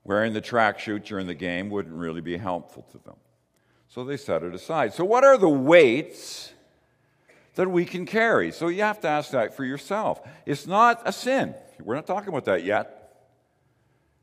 Wearing 0.04 0.32
the 0.32 0.40
tracksuit 0.40 1.04
during 1.04 1.26
the 1.26 1.34
game 1.34 1.70
wouldn't 1.70 1.94
really 1.94 2.20
be 2.20 2.36
helpful 2.36 2.86
to 2.92 2.98
them. 2.98 3.16
So 3.88 4.04
they 4.04 4.16
set 4.16 4.42
it 4.42 4.54
aside. 4.54 4.92
So, 4.92 5.04
what 5.04 5.24
are 5.24 5.36
the 5.36 5.48
weights 5.48 6.52
that 7.61 7.69
we 7.69 7.85
can 7.85 8.07
carry? 8.07 8.52
So, 8.52 8.69
you 8.69 8.81
have 8.81 9.00
to 9.00 9.09
ask 9.09 9.33
that 9.33 9.55
for 9.55 9.67
yourself. 9.67 10.26
It's 10.47 10.67
not 10.67 11.02
a 11.05 11.12
sin. 11.12 11.55
We're 11.79 11.95
not 11.95 12.07
talking 12.07 12.31
about 12.31 12.47
that 12.47 12.64
yet. 12.64 13.12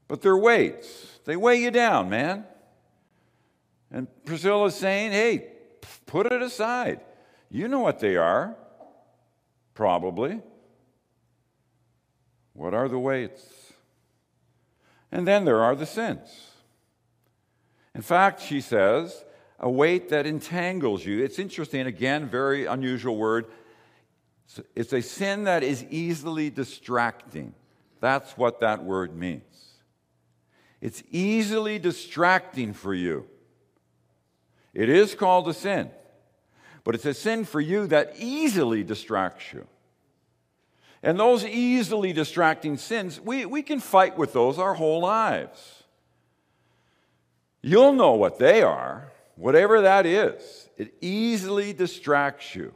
But 0.08 0.24
they're 0.24 0.36
weights, 0.36 1.20
they 1.24 1.36
weigh 1.36 1.62
you 1.62 1.70
down, 1.70 2.10
man. 2.10 2.46
And 3.92 4.08
Priscilla's 4.26 4.74
saying, 4.74 5.12
hey, 5.12 5.50
put 6.08 6.26
it 6.26 6.42
aside. 6.42 7.02
You 7.52 7.68
know 7.68 7.80
what 7.80 8.00
they 8.00 8.16
are, 8.16 8.56
probably. 9.76 10.42
What 12.54 12.74
are 12.74 12.90
the 12.90 12.98
weights? 12.98 13.46
And 15.12 15.28
then 15.28 15.46
there 15.46 15.62
are 15.62 15.76
the 15.76 15.86
sins. 15.86 16.54
In 17.94 18.02
fact, 18.02 18.42
she 18.42 18.62
says, 18.62 19.24
a 19.60 19.70
weight 19.70 20.10
that 20.10 20.26
entangles 20.26 21.06
you. 21.06 21.24
It's 21.24 21.40
interesting, 21.40 21.88
again, 21.88 22.28
very 22.28 22.66
unusual 22.66 23.18
word. 23.18 23.46
It's 24.76 24.94
a 24.94 25.02
sin 25.02 25.46
that 25.46 25.64
is 25.64 25.84
easily 25.90 26.50
distracting. 26.50 27.54
That's 28.00 28.38
what 28.38 28.60
that 28.60 28.84
word 28.84 29.16
means. 29.16 29.44
It's 30.80 31.02
easily 31.10 31.80
distracting 31.80 32.74
for 32.74 32.94
you. 32.94 33.26
It 34.74 34.90
is 34.90 35.16
called 35.16 35.48
a 35.48 35.54
sin, 35.54 35.90
but 36.84 36.94
it's 36.94 37.06
a 37.06 37.14
sin 37.16 37.46
for 37.46 37.60
you 37.60 37.88
that 37.88 38.14
easily 38.20 38.84
distracts 38.84 39.52
you. 39.54 39.66
And 41.02 41.20
those 41.20 41.44
easily 41.44 42.14
distracting 42.14 42.78
sins, 42.78 43.20
we, 43.20 43.46
we 43.46 43.64
can 43.64 43.80
fight 43.80 44.18
with 44.18 44.34
those 44.34 44.60
our 44.60 44.76
whole 44.76 45.02
lives. 45.02 45.84
You'll 47.62 47.94
know 47.94 48.14
what 48.14 48.38
they 48.40 48.62
are, 48.62 49.12
whatever 49.38 49.82
that 49.82 50.06
is. 50.06 50.70
It 50.76 50.94
easily 51.00 51.72
distracts 51.72 52.54
you. 52.54 52.74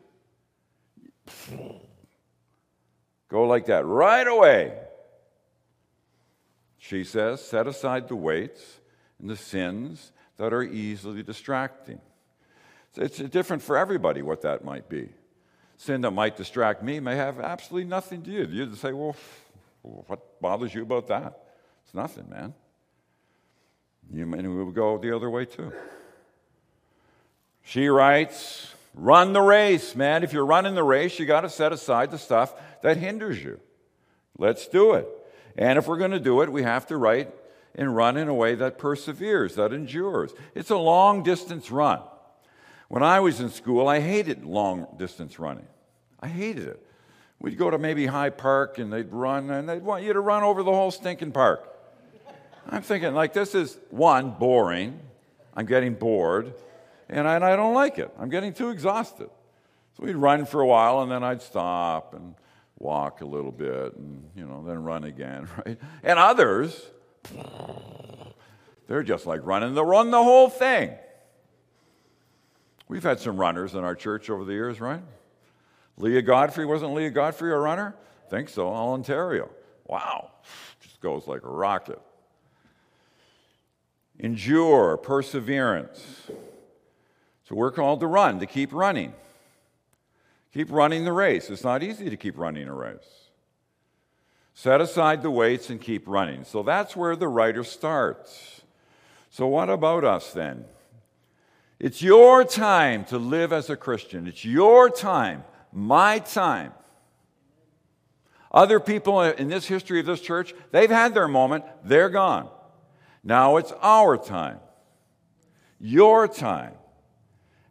Go 3.28 3.44
like 3.44 3.66
that 3.66 3.86
right 3.86 4.28
away. 4.28 4.78
She 6.78 7.04
says, 7.04 7.44
set 7.46 7.68
aside 7.68 8.08
the 8.08 8.16
weights 8.16 8.80
and 9.20 9.30
the 9.30 9.38
sins 9.38 10.12
that 10.38 10.54
are 10.54 10.64
easily 10.64 11.24
distracting. 11.24 12.02
It's 12.96 13.18
different 13.18 13.62
for 13.62 13.78
everybody 13.78 14.22
what 14.22 14.42
that 14.42 14.66
might 14.66 14.90
be. 14.90 15.10
Sin 15.78 16.02
that 16.02 16.12
might 16.12 16.36
distract 16.36 16.84
me 16.84 17.00
may 17.00 17.16
have 17.16 17.40
absolutely 17.40 17.88
nothing 17.88 18.22
to 18.24 18.46
do. 18.46 18.54
You'd 18.54 18.78
say, 18.78 18.92
well, 18.92 19.16
what 19.82 20.42
bothers 20.42 20.74
you 20.74 20.84
about 20.84 21.08
that? 21.08 21.40
It's 21.86 21.94
nothing, 21.94 22.30
man. 22.30 22.54
You 24.12 24.26
may 24.26 24.46
we 24.46 24.72
go 24.74 24.98
the 24.98 25.16
other 25.16 25.30
way 25.30 25.46
too. 25.46 25.72
She 27.64 27.88
writes, 27.88 28.74
run 28.94 29.34
the 29.34 29.42
race, 29.42 29.96
man. 29.96 30.24
If 30.24 30.34
you're 30.34 30.46
running 30.46 30.76
the 30.76 30.84
race, 30.84 31.20
you 31.20 31.26
got 31.26 31.42
to 31.42 31.50
set 31.50 31.72
aside 31.72 32.12
the 32.12 32.18
stuff 32.18 32.54
that 32.82 32.98
hinders 32.98 33.42
you. 33.42 33.60
Let's 34.38 34.68
do 34.68 34.94
it. 34.94 35.08
And 35.58 35.78
if 35.78 35.88
we're 35.88 35.98
going 35.98 36.12
to 36.12 36.20
do 36.20 36.42
it, 36.42 36.52
we 36.52 36.64
have 36.64 36.88
to 36.88 36.98
write 36.98 37.30
and 37.76 37.96
run 37.96 38.18
in 38.18 38.28
a 38.28 38.34
way 38.34 38.56
that 38.56 38.78
perseveres, 38.78 39.56
that 39.56 39.74
endures. 39.74 40.32
It's 40.56 40.70
a 40.70 40.78
long 40.78 41.24
distance 41.24 41.72
run. 41.72 42.02
When 42.88 43.04
I 43.04 43.20
was 43.22 43.40
in 43.40 43.50
school, 43.50 43.88
I 43.88 44.02
hated 44.02 44.44
long 44.44 44.88
distance 44.98 45.40
running. 45.40 45.68
I 46.20 46.28
hated 46.28 46.68
it. 46.68 46.86
We'd 47.40 47.58
go 47.58 47.70
to 47.70 47.78
maybe 47.78 48.06
High 48.06 48.30
Park 48.30 48.78
and 48.78 48.92
they'd 48.92 49.12
run 49.12 49.50
and 49.50 49.68
they'd 49.68 49.82
want 49.82 50.04
you 50.04 50.14
to 50.14 50.20
run 50.20 50.44
over 50.44 50.62
the 50.64 50.72
whole 50.72 50.92
stinking 50.92 51.32
park. 51.32 51.68
I'm 52.70 52.82
thinking, 52.82 53.14
like, 53.14 53.34
this 53.34 53.56
is 53.56 53.78
one, 53.90 54.32
boring. 54.32 55.00
I'm 55.56 55.66
getting 55.66 55.96
bored 55.96 56.54
and 57.12 57.28
I, 57.28 57.36
and 57.36 57.46
I 57.46 57.56
don't 57.56 57.74
like 57.74 58.00
it. 58.00 58.10
I'm 58.18 58.30
getting 58.30 58.54
too 58.54 58.70
exhausted. 58.70 59.30
So 59.98 60.04
we'd 60.04 60.16
run 60.16 60.46
for 60.46 60.62
a 60.62 60.68
while 60.68 61.02
and 61.02 61.12
then 61.12 61.24
I'd 61.24 61.42
stop 61.42 62.14
and 62.14 62.36
walk 62.80 63.22
a 63.22 63.26
little 63.26 63.52
bit 63.52 63.96
and, 63.96 64.30
you 64.36 64.46
know, 64.46 64.64
then 64.66 64.82
run 64.84 65.04
again, 65.04 65.48
right? 65.66 65.78
And 66.04 66.18
others, 66.18 66.90
they're 68.88 69.04
just 69.04 69.26
like 69.26 69.42
running 69.44 69.76
the 69.76 69.84
run 69.86 70.10
the 70.10 70.24
whole 70.24 70.50
thing. 70.50 70.94
We've 72.88 73.04
had 73.04 73.20
some 73.20 73.38
runners 73.38 73.76
in 73.76 73.84
our 73.84 73.96
church 73.96 74.30
over 74.30 74.44
the 74.44 74.54
years, 74.54 74.82
right? 74.82 75.02
Leah 75.98 76.22
Godfrey, 76.22 76.66
wasn't 76.66 76.94
Leah 76.94 77.12
Godfrey 77.12 77.52
a 77.52 77.58
runner? 77.58 77.96
I 78.26 78.30
think 78.30 78.50
so, 78.50 78.68
all 78.68 78.94
Ontario. 78.94 79.50
Wow, 79.86 80.32
just 80.82 81.00
goes 81.02 81.28
like 81.28 81.44
a 81.44 81.50
rocket. 81.50 82.02
Endure, 84.20 84.98
perseverance. 84.98 86.30
So 87.52 87.58
we're 87.58 87.72
called 87.72 88.00
to 88.00 88.08
run, 88.08 88.40
to 88.40 88.46
keep 88.46 88.72
running. 88.72 89.14
Keep 90.54 90.72
running 90.72 91.04
the 91.04 91.12
race. 91.12 91.50
It's 91.50 91.66
not 91.66 91.84
easy 91.84 92.10
to 92.10 92.16
keep 92.16 92.38
running 92.38 92.66
a 92.70 92.74
race. 92.74 93.28
Set 94.54 94.80
aside 94.80 95.22
the 95.22 95.32
weights 95.32 95.70
and 95.70 95.82
keep 95.82 96.08
running. 96.08 96.46
So 96.46 96.64
that's 96.64 96.96
where 96.96 97.18
the 97.18 97.28
writer 97.28 97.66
starts. 97.66 98.62
So, 99.32 99.48
what 99.48 99.70
about 99.70 100.06
us 100.06 100.32
then? 100.32 100.64
It's 101.78 102.02
your 102.02 102.46
time 102.46 103.04
to 103.06 103.18
live 103.18 103.52
as 103.52 103.70
a 103.70 103.76
Christian. 103.76 104.28
It's 104.28 104.46
your 104.46 104.90
time, 104.90 105.44
my 105.74 106.20
time. 106.20 106.72
Other 108.50 108.80
people 108.80 109.22
in 109.24 109.50
this 109.50 109.66
history 109.66 110.00
of 110.00 110.06
this 110.06 110.22
church, 110.22 110.54
they've 110.72 110.90
had 110.90 111.14
their 111.14 111.28
moment, 111.28 111.66
they're 111.84 112.10
gone. 112.10 112.48
Now 113.26 113.58
it's 113.58 113.74
our 113.82 114.18
time, 114.18 114.60
your 115.82 116.30
time. 116.30 116.76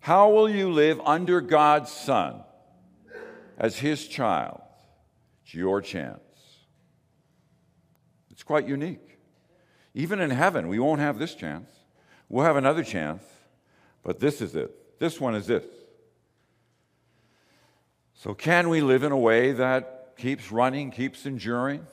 How 0.00 0.30
will 0.30 0.48
you 0.48 0.72
live 0.72 1.00
under 1.04 1.40
God's 1.40 1.92
Son? 1.92 2.42
as 3.60 3.76
his 3.76 4.08
child. 4.08 4.62
It's 5.44 5.54
your 5.54 5.82
chance. 5.82 6.18
It's 8.30 8.42
quite 8.42 8.66
unique. 8.66 9.18
Even 9.94 10.18
in 10.18 10.30
heaven, 10.30 10.66
we 10.66 10.78
won't 10.78 11.00
have 11.00 11.18
this 11.18 11.34
chance. 11.34 11.68
We'll 12.30 12.46
have 12.46 12.56
another 12.56 12.82
chance, 12.82 13.22
but 14.02 14.18
this 14.18 14.40
is 14.40 14.56
it. 14.56 14.98
This 14.98 15.20
one 15.20 15.34
is 15.34 15.46
this. 15.46 15.64
So, 18.14 18.34
can 18.34 18.68
we 18.68 18.80
live 18.80 19.02
in 19.02 19.12
a 19.12 19.18
way 19.18 19.52
that 19.52 20.14
keeps 20.16 20.50
running, 20.50 20.90
keeps 20.90 21.26
enduring, 21.26 21.86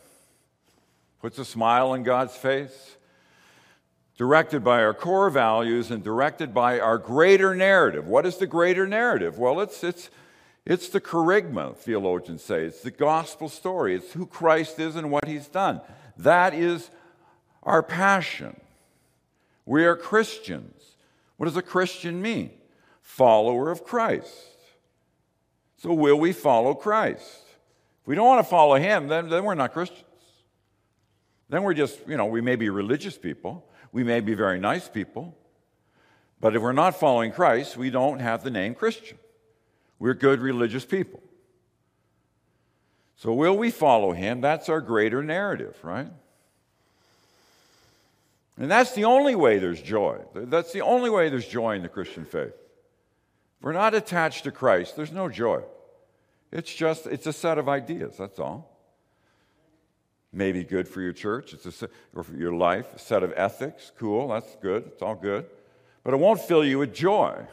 puts 1.21 1.37
a 1.39 1.45
smile 1.45 1.91
on 1.91 2.03
God's 2.03 2.35
face? 2.35 2.96
Directed 4.17 4.63
by 4.63 4.83
our 4.83 4.95
core 4.95 5.29
values 5.29 5.91
and 5.91 6.03
directed 6.03 6.53
by 6.53 6.79
our 6.79 6.97
greater 6.97 7.53
narrative. 7.53 8.07
What 8.07 8.25
is 8.25 8.37
the 8.37 8.47
greater 8.47 8.87
narrative? 8.87 9.37
Well, 9.37 9.61
it's, 9.61 9.83
it's, 9.83 10.09
it's 10.65 10.89
the 10.89 10.99
kerygma, 10.99 11.77
theologians 11.77 12.43
say. 12.43 12.65
It's 12.65 12.81
the 12.81 12.91
gospel 12.91 13.47
story. 13.47 13.95
It's 13.95 14.13
who 14.13 14.25
Christ 14.25 14.79
is 14.79 14.95
and 14.95 15.11
what 15.11 15.25
he's 15.25 15.47
done. 15.47 15.81
That 16.17 16.55
is 16.55 16.89
our 17.61 17.83
passion. 17.83 18.59
We 19.65 19.85
are 19.85 19.95
Christians. 19.95 20.95
What 21.37 21.45
does 21.45 21.57
a 21.57 21.61
Christian 21.61 22.21
mean? 22.21 22.51
Follower 23.01 23.69
of 23.69 23.83
Christ. 23.83 24.33
So, 25.77 25.93
will 25.93 26.19
we 26.19 26.33
follow 26.33 26.73
Christ? 26.73 27.43
If 28.01 28.07
we 28.07 28.15
don't 28.15 28.25
want 28.25 28.43
to 28.43 28.49
follow 28.49 28.75
him, 28.75 29.07
then, 29.07 29.29
then 29.29 29.43
we're 29.43 29.53
not 29.53 29.73
Christians. 29.73 30.03
Then 31.49 31.63
we're 31.63 31.75
just, 31.75 31.99
you 32.07 32.17
know, 32.17 32.25
we 32.25 32.41
may 32.41 32.55
be 32.55 32.69
religious 32.69 33.17
people, 33.17 33.69
we 33.97 34.03
may 34.03 34.19
be 34.19 34.35
very 34.35 34.59
nice 34.59 34.87
people, 34.87 35.35
but 36.39 36.55
if 36.55 36.61
we're 36.61 36.71
not 36.71 36.99
following 36.99 37.31
Christ, 37.31 37.77
we 37.77 37.89
don't 37.89 38.19
have 38.19 38.43
the 38.43 38.51
name 38.51 38.75
Christian. 38.75 39.17
We're 39.97 40.13
good 40.13 40.39
religious 40.39 40.85
people. 40.85 41.19
So, 43.15 43.33
will 43.33 43.57
we 43.57 43.71
follow 43.71 44.11
him? 44.11 44.39
That's 44.39 44.69
our 44.69 44.81
greater 44.81 45.23
narrative, 45.23 45.75
right? 45.81 46.11
And 48.59 48.69
that's 48.69 48.93
the 48.93 49.05
only 49.05 49.33
way 49.33 49.57
there's 49.57 49.81
joy. 49.81 50.19
That's 50.35 50.71
the 50.73 50.81
only 50.81 51.09
way 51.09 51.29
there's 51.29 51.47
joy 51.47 51.73
in 51.73 51.81
the 51.81 51.89
Christian 51.89 52.23
faith. 52.23 52.53
If 52.53 53.63
we're 53.63 53.71
not 53.71 53.95
attached 53.95 54.43
to 54.43 54.51
Christ, 54.51 54.95
there's 54.95 55.11
no 55.11 55.27
joy. 55.27 55.63
It's 56.51 56.71
just, 56.71 57.07
it's 57.07 57.25
a 57.25 57.33
set 57.33 57.57
of 57.57 57.67
ideas, 57.67 58.15
that's 58.15 58.37
all. 58.37 58.76
Maybe 60.33 60.63
good 60.63 60.87
for 60.87 61.01
your 61.01 61.13
church, 61.13 61.53
it's 61.53 61.81
a 61.81 61.89
or 62.13 62.23
for 62.23 62.35
your 62.35 62.53
life, 62.53 62.93
a 62.95 62.99
set 62.99 63.23
of 63.23 63.33
ethics, 63.35 63.91
cool, 63.97 64.27
that's 64.27 64.55
good, 64.61 64.83
it's 64.87 65.01
all 65.01 65.15
good. 65.15 65.45
But 66.03 66.13
it 66.13 66.17
won't 66.17 66.41
fill 66.41 66.65
you 66.65 66.79
with 66.79 66.93
joy. 66.93 67.47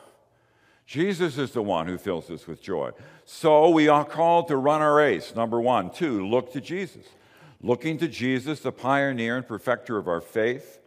Jesus 0.87 1.39
is 1.39 1.53
the 1.53 1.63
one 1.63 1.87
who 1.87 1.97
fills 1.97 2.31
us 2.31 2.47
with 2.47 2.63
joy. 2.63 2.91
So 3.25 3.71
we 3.71 3.89
are 3.89 4.05
called 4.05 4.49
to 4.49 4.57
run 4.57 4.83
our 4.83 4.95
race. 4.95 5.35
Number 5.35 5.61
one. 5.61 5.91
Two, 5.91 6.27
look 6.27 6.53
to 6.53 6.61
Jesus. 6.61 7.07
Looking 7.63 7.97
to 7.99 8.09
Jesus, 8.09 8.61
the 8.61 8.73
pioneer 8.73 9.37
and 9.37 9.49
perfecter 9.49 9.97
of 9.97 10.07
our 10.07 10.21
faith, 10.21 10.79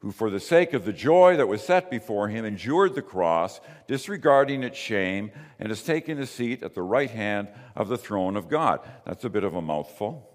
who 0.00 0.12
for 0.12 0.28
the 0.28 0.40
sake 0.40 0.74
of 0.74 0.84
the 0.84 0.92
joy 0.92 1.36
that 1.36 1.48
was 1.48 1.62
set 1.62 1.90
before 1.90 2.28
him 2.28 2.44
endured 2.44 2.94
the 2.94 3.02
cross, 3.02 3.60
disregarding 3.86 4.62
its 4.62 4.78
shame, 4.78 5.30
and 5.58 5.70
has 5.70 5.82
taken 5.82 6.18
a 6.18 6.26
seat 6.26 6.62
at 6.62 6.74
the 6.74 6.82
right 6.82 7.10
hand 7.10 7.48
of 7.74 7.88
the 7.88 7.98
throne 7.98 8.36
of 8.36 8.48
God. 8.48 8.80
That's 9.06 9.24
a 9.24 9.30
bit 9.30 9.44
of 9.44 9.54
a 9.54 9.62
mouthful. 9.62 10.29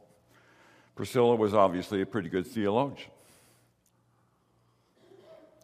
Priscilla 0.95 1.36
was 1.36 1.53
obviously 1.53 2.01
a 2.01 2.05
pretty 2.05 2.29
good 2.29 2.47
theologian. 2.47 3.12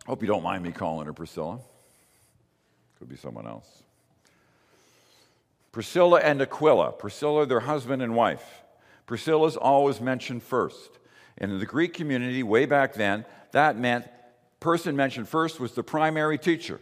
Hope 0.05 0.21
you 0.21 0.27
don't 0.27 0.43
mind 0.43 0.63
me 0.63 0.71
calling 0.71 1.05
her 1.05 1.13
Priscilla. 1.13 1.59
Could 2.99 3.09
be 3.09 3.15
someone 3.15 3.47
else. 3.47 3.83
Priscilla 5.71 6.19
and 6.19 6.41
Aquila. 6.41 6.91
Priscilla, 6.91 7.45
their 7.45 7.61
husband 7.61 8.01
and 8.01 8.15
wife. 8.15 8.43
Priscilla's 9.05 9.55
always 9.55 10.01
mentioned 10.01 10.43
first. 10.43 10.99
And 11.37 11.51
in 11.51 11.59
the 11.59 11.65
Greek 11.65 11.93
community, 11.93 12.43
way 12.43 12.65
back 12.65 12.93
then, 12.93 13.25
that 13.51 13.77
meant 13.77 14.05
person 14.59 14.95
mentioned 14.95 15.27
first 15.29 15.59
was 15.59 15.73
the 15.73 15.83
primary 15.83 16.37
teacher. 16.37 16.79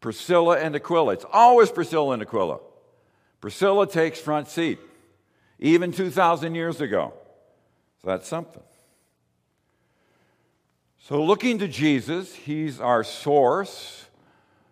Priscilla 0.00 0.58
and 0.58 0.74
Aquila. 0.74 1.12
It's 1.14 1.24
always 1.32 1.70
Priscilla 1.70 2.12
and 2.14 2.22
Aquila. 2.22 2.58
Priscilla 3.40 3.86
takes 3.86 4.20
front 4.20 4.48
seat, 4.48 4.78
even 5.58 5.92
2,000 5.92 6.54
years 6.54 6.80
ago. 6.80 7.12
That's 8.06 8.28
something. 8.28 8.62
So, 11.00 11.24
looking 11.24 11.58
to 11.58 11.66
Jesus, 11.66 12.32
he's 12.32 12.80
our 12.80 13.02
source, 13.02 14.06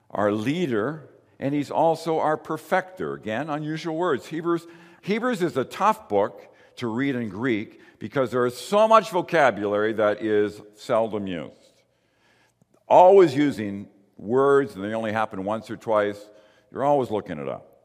our 0.09 0.31
leader, 0.31 1.09
and 1.41 1.53
he's 1.53 1.71
also 1.71 2.21
our 2.21 2.37
perfecter. 2.37 3.15
Again, 3.15 3.51
unusual 3.51 3.97
words. 3.97 4.27
Hebrews, 4.27 4.69
Hebrews 5.03 5.43
is 5.43 5.57
a 5.57 5.65
tough 5.65 6.09
book 6.09 6.47
to 6.77 6.87
read 6.87 7.17
in 7.17 7.29
Greek 7.29 7.81
because 7.99 8.31
there 8.31 8.47
is 8.47 8.57
so 8.57 8.87
much 8.87 9.11
vocabulary 9.11 9.95
that 9.95 10.23
is 10.23 10.63
seldom 10.77 11.27
used. 11.27 11.51
Always 12.87 13.35
using 13.35 13.89
words, 14.17 14.77
and 14.77 14.85
they 14.85 14.95
only 14.95 15.13
happen 15.13 15.43
once 15.43 15.71
or 15.73 15.77
twice. 15.77 16.25
You're 16.71 16.85
always 16.85 17.11
looking 17.11 17.39
it 17.39 17.49
up. 17.49 17.83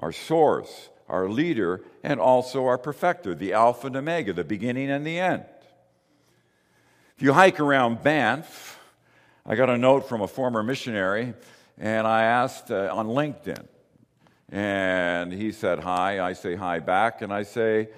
Our 0.00 0.10
source, 0.10 0.88
our 1.10 1.28
leader, 1.28 1.82
and 2.02 2.20
also 2.20 2.66
our 2.66 2.78
perfecter, 2.78 3.34
the 3.34 3.52
Alpha 3.52 3.88
and 3.88 3.96
Omega, 3.96 4.32
the 4.32 4.44
beginning 4.44 4.90
and 4.90 5.06
the 5.06 5.18
end. 5.18 5.44
If 7.16 7.22
you 7.22 7.32
hike 7.32 7.60
around 7.60 8.02
Banff, 8.02 8.78
I 9.44 9.56
got 9.56 9.68
a 9.68 9.76
note 9.76 10.08
from 10.08 10.22
a 10.22 10.28
former 10.28 10.62
missionary, 10.62 11.34
and 11.76 12.06
I 12.06 12.22
asked 12.22 12.70
uh, 12.70 12.88
on 12.92 13.08
LinkedIn. 13.08 13.66
And 14.50 15.32
he 15.32 15.52
said 15.52 15.80
hi. 15.80 16.20
I 16.20 16.32
say 16.32 16.54
hi 16.54 16.78
back, 16.78 17.22
and 17.22 17.32
I 17.32 17.42
say, 17.42 17.88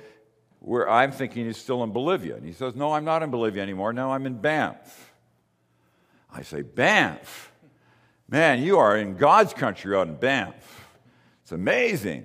where 0.63 0.89
I'm 0.89 1.11
thinking 1.11 1.47
he's 1.47 1.57
still 1.57 1.83
in 1.83 1.91
Bolivia. 1.91 2.37
And 2.37 2.47
he 2.47 2.53
says, 2.53 2.75
No, 2.77 2.93
I'm 2.93 3.05
not 3.05 3.23
in 3.23 3.31
Bolivia 3.31 3.63
anymore. 3.63 3.93
Now 3.93 4.13
I'm 4.13 4.27
in 4.27 4.39
Banff. 4.41 5.13
I 6.33 6.43
say, 6.43 6.63
Banff? 6.63 7.53
Man, 8.29 8.63
you 8.63 8.79
are 8.79 8.97
in 8.97 9.17
God's 9.17 9.53
country 9.53 9.95
out 9.95 10.09
in 10.09 10.15
Banff. 10.15 10.87
It's 11.43 11.53
amazing. 11.53 12.25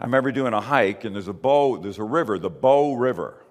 I 0.00 0.04
remember 0.04 0.32
doing 0.32 0.52
a 0.52 0.60
hike, 0.60 1.04
and 1.04 1.14
there's 1.14 1.28
a 1.28 1.32
bow, 1.32 1.76
there's 1.78 1.98
a 1.98 2.04
river, 2.04 2.38
the 2.38 2.50
Bow 2.50 2.94
River, 2.94 3.44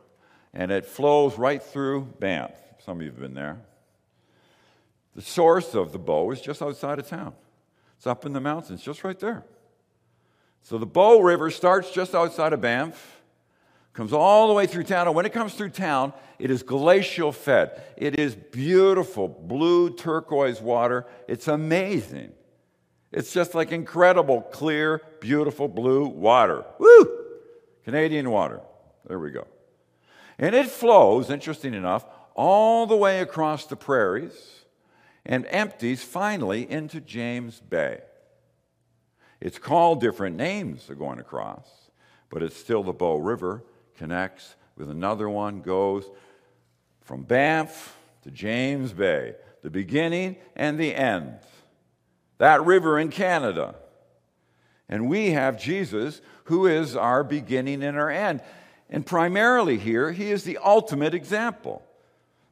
and 0.54 0.72
it 0.72 0.86
flows 0.86 1.38
right 1.38 1.62
through 1.62 2.14
Banff. 2.20 2.52
Some 2.86 2.98
of 2.98 3.04
you 3.04 3.12
have 3.12 3.20
been 3.20 3.34
there. 3.34 3.60
The 5.16 5.22
source 5.22 5.74
of 5.74 5.92
the 5.92 6.00
bow 6.00 6.32
is 6.32 6.42
just 6.42 6.62
outside 6.62 7.00
of 7.00 7.08
town. 7.08 7.34
It's 7.98 8.08
up 8.08 8.26
in 8.26 8.34
the 8.34 8.42
mountains, 8.42 8.82
just 8.82 9.04
right 9.04 9.20
there. 9.20 9.44
So 10.64 10.78
the 10.78 10.86
Bow 10.86 11.20
River 11.20 11.50
starts 11.52 11.92
just 11.92 12.16
outside 12.16 12.54
of 12.54 12.62
Banff, 12.62 13.22
comes 13.94 14.12
all 14.12 14.48
the 14.48 14.54
way 14.54 14.66
through 14.66 14.84
town, 14.84 15.08
and 15.08 15.16
when 15.16 15.26
it 15.26 15.34
comes 15.34 15.54
through 15.54 15.70
town, 15.70 16.14
it 16.40 16.50
is 16.50 16.64
glacial 16.64 17.32
fed. 17.32 17.82
It 17.96 18.20
is 18.20 18.36
beautiful, 18.36 19.28
blue 19.28 19.96
turquoise 19.96 20.62
water. 20.62 21.06
It's 21.28 21.48
amazing. 21.48 22.32
It's 23.14 23.32
just 23.32 23.54
like 23.54 23.72
incredible, 23.72 24.42
clear, 24.42 25.02
beautiful 25.20 25.68
blue 25.68 26.08
water. 26.08 26.66
Woo! 26.80 27.26
Canadian 27.86 28.32
water. 28.32 28.60
There 29.08 29.20
we 29.20 29.30
go. 29.30 29.46
And 30.40 30.56
it 30.56 30.66
flows, 30.66 31.30
interesting 31.30 31.76
enough, 31.76 32.06
all 32.34 32.88
the 32.88 32.96
way 32.96 33.20
across 33.20 33.68
the 33.68 33.76
prairies 33.76 34.66
and 35.26 35.46
empties 35.50 36.04
finally 36.04 36.70
into 36.70 37.00
James 37.00 37.60
Bay. 37.60 38.02
It's 39.40 39.60
called 39.60 40.02
different 40.02 40.36
names 40.36 40.90
going 40.98 41.20
across, 41.20 41.68
but 42.30 42.42
it's 42.42 42.58
still 42.58 42.82
the 42.82 42.94
Bow 42.94 43.18
River, 43.18 43.64
connects 43.96 44.56
with 44.76 44.90
another 44.90 45.30
one, 45.30 45.62
goes 45.62 46.10
from 47.02 47.24
Banff 47.24 47.96
to 48.24 48.32
James 48.32 48.92
Bay, 48.92 49.36
the 49.62 49.70
beginning 49.70 50.38
and 50.56 50.80
the 50.80 50.96
end. 50.96 51.38
That 52.44 52.66
river 52.66 53.00
in 53.00 53.08
Canada. 53.08 53.74
And 54.90 55.08
we 55.08 55.32
have 55.32 55.58
Jesus, 55.58 56.20
who 56.44 56.68
is 56.68 56.94
our 56.94 57.24
beginning 57.24 57.82
and 57.82 57.98
our 57.98 58.10
end. 58.10 58.42
And 58.90 59.06
primarily 59.06 59.78
here, 59.78 60.12
he 60.12 60.30
is 60.30 60.44
the 60.44 60.58
ultimate 60.58 61.14
example. 61.14 61.82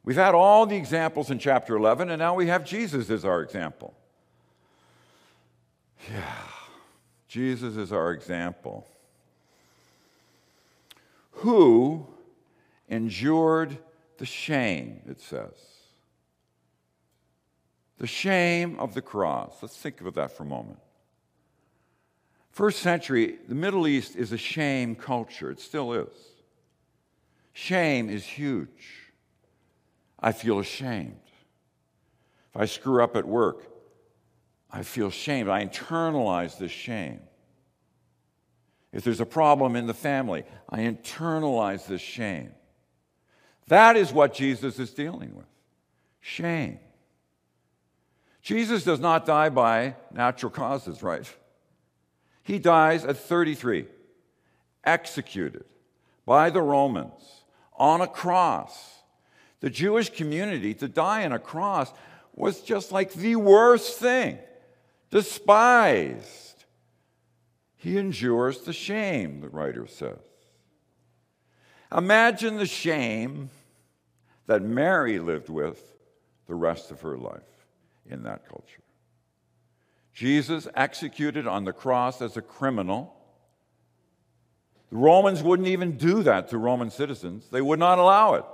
We've 0.05 0.15
had 0.15 0.33
all 0.33 0.65
the 0.65 0.77
examples 0.77 1.29
in 1.29 1.39
chapter 1.39 1.75
11, 1.75 2.09
and 2.09 2.19
now 2.19 2.35
we 2.35 2.47
have 2.47 2.63
Jesus 2.63 3.09
as 3.09 3.25
our 3.25 3.41
example. 3.41 3.93
Yeah, 6.09 6.35
Jesus 7.27 7.75
is 7.75 7.91
our 7.91 8.13
example. 8.13 8.87
Who 11.31 12.07
endured 12.87 13.77
the 14.19 14.25
shame, 14.25 15.01
it 15.05 15.19
says. 15.19 15.70
The 18.01 18.07
shame 18.07 18.79
of 18.79 18.95
the 18.95 19.01
cross. 19.03 19.57
Let's 19.61 19.77
think 19.77 20.01
about 20.01 20.15
that 20.15 20.31
for 20.31 20.41
a 20.41 20.47
moment. 20.47 20.79
First 22.49 22.79
century, 22.79 23.37
the 23.47 23.53
Middle 23.53 23.87
East 23.87 24.15
is 24.15 24.31
a 24.31 24.39
shame 24.39 24.95
culture. 24.95 25.51
It 25.51 25.59
still 25.59 25.93
is. 25.93 26.09
Shame 27.53 28.09
is 28.09 28.23
huge. 28.25 29.11
I 30.19 30.31
feel 30.31 30.57
ashamed. 30.57 31.21
If 32.55 32.59
I 32.59 32.65
screw 32.65 33.03
up 33.03 33.15
at 33.15 33.27
work, 33.27 33.67
I 34.71 34.81
feel 34.81 35.11
shamed. 35.11 35.47
I 35.47 35.63
internalize 35.63 36.57
this 36.57 36.71
shame. 36.71 37.19
If 38.91 39.03
there's 39.03 39.21
a 39.21 39.27
problem 39.27 39.75
in 39.75 39.85
the 39.85 39.93
family, 39.93 40.43
I 40.67 40.79
internalize 40.79 41.85
this 41.85 42.01
shame. 42.01 42.49
That 43.67 43.95
is 43.95 44.11
what 44.11 44.33
Jesus 44.33 44.79
is 44.79 44.89
dealing 44.89 45.35
with 45.35 45.45
shame. 46.19 46.79
Jesus 48.41 48.83
does 48.83 48.99
not 48.99 49.25
die 49.25 49.49
by 49.49 49.95
natural 50.11 50.51
causes, 50.51 51.03
right? 51.03 51.29
He 52.43 52.57
dies 52.57 53.05
at 53.05 53.17
33, 53.17 53.85
executed 54.83 55.65
by 56.25 56.49
the 56.49 56.61
Romans 56.61 57.43
on 57.77 58.01
a 58.01 58.07
cross 58.07 59.01
the 59.61 59.69
Jewish 59.69 60.09
community 60.09 60.73
to 60.73 60.87
die 60.87 61.23
on 61.23 61.31
a 61.31 61.39
cross 61.39 61.93
was 62.33 62.61
just 62.61 62.91
like 62.91 63.13
the 63.13 63.35
worst 63.35 63.99
thing, 63.99 64.39
despised. 65.11 66.65
He 67.77 67.97
endures 67.97 68.61
the 68.61 68.73
shame, 68.73 69.41
the 69.41 69.49
writer 69.49 69.87
says. 69.87 70.17
Imagine 71.95 72.57
the 72.57 72.65
shame 72.65 73.49
that 74.47 74.61
Mary 74.61 75.19
lived 75.19 75.49
with 75.49 75.79
the 76.47 76.55
rest 76.55 76.89
of 76.91 77.01
her 77.01 77.17
life 77.17 77.41
in 78.11 78.23
that 78.23 78.47
culture. 78.47 78.81
Jesus 80.13 80.67
executed 80.75 81.47
on 81.47 81.63
the 81.63 81.73
cross 81.73 82.21
as 82.21 82.37
a 82.37 82.41
criminal. 82.41 83.15
The 84.89 84.97
Romans 84.97 85.41
wouldn't 85.41 85.69
even 85.69 85.97
do 85.97 86.23
that 86.23 86.49
to 86.49 86.57
Roman 86.57 86.91
citizens, 86.91 87.47
they 87.49 87.61
would 87.61 87.79
not 87.79 87.97
allow 87.97 88.33
it. 88.35 88.45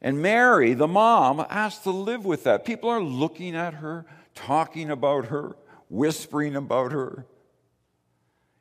And 0.00 0.22
Mary, 0.22 0.74
the 0.74 0.86
mom, 0.86 1.44
has 1.50 1.80
to 1.80 1.90
live 1.90 2.24
with 2.24 2.44
that. 2.44 2.64
People 2.64 2.90
are 2.90 3.02
looking 3.02 3.56
at 3.56 3.74
her, 3.74 4.06
talking 4.34 4.90
about 4.90 5.26
her, 5.26 5.56
whispering 5.88 6.54
about 6.54 6.92
her. 6.92 7.26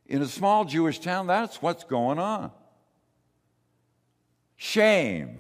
In 0.08 0.22
a 0.22 0.28
small 0.28 0.66
Jewish 0.66 1.00
town, 1.00 1.28
that's 1.28 1.62
what's 1.62 1.84
going 1.84 2.20
on. 2.20 2.52
Shame. 4.56 5.40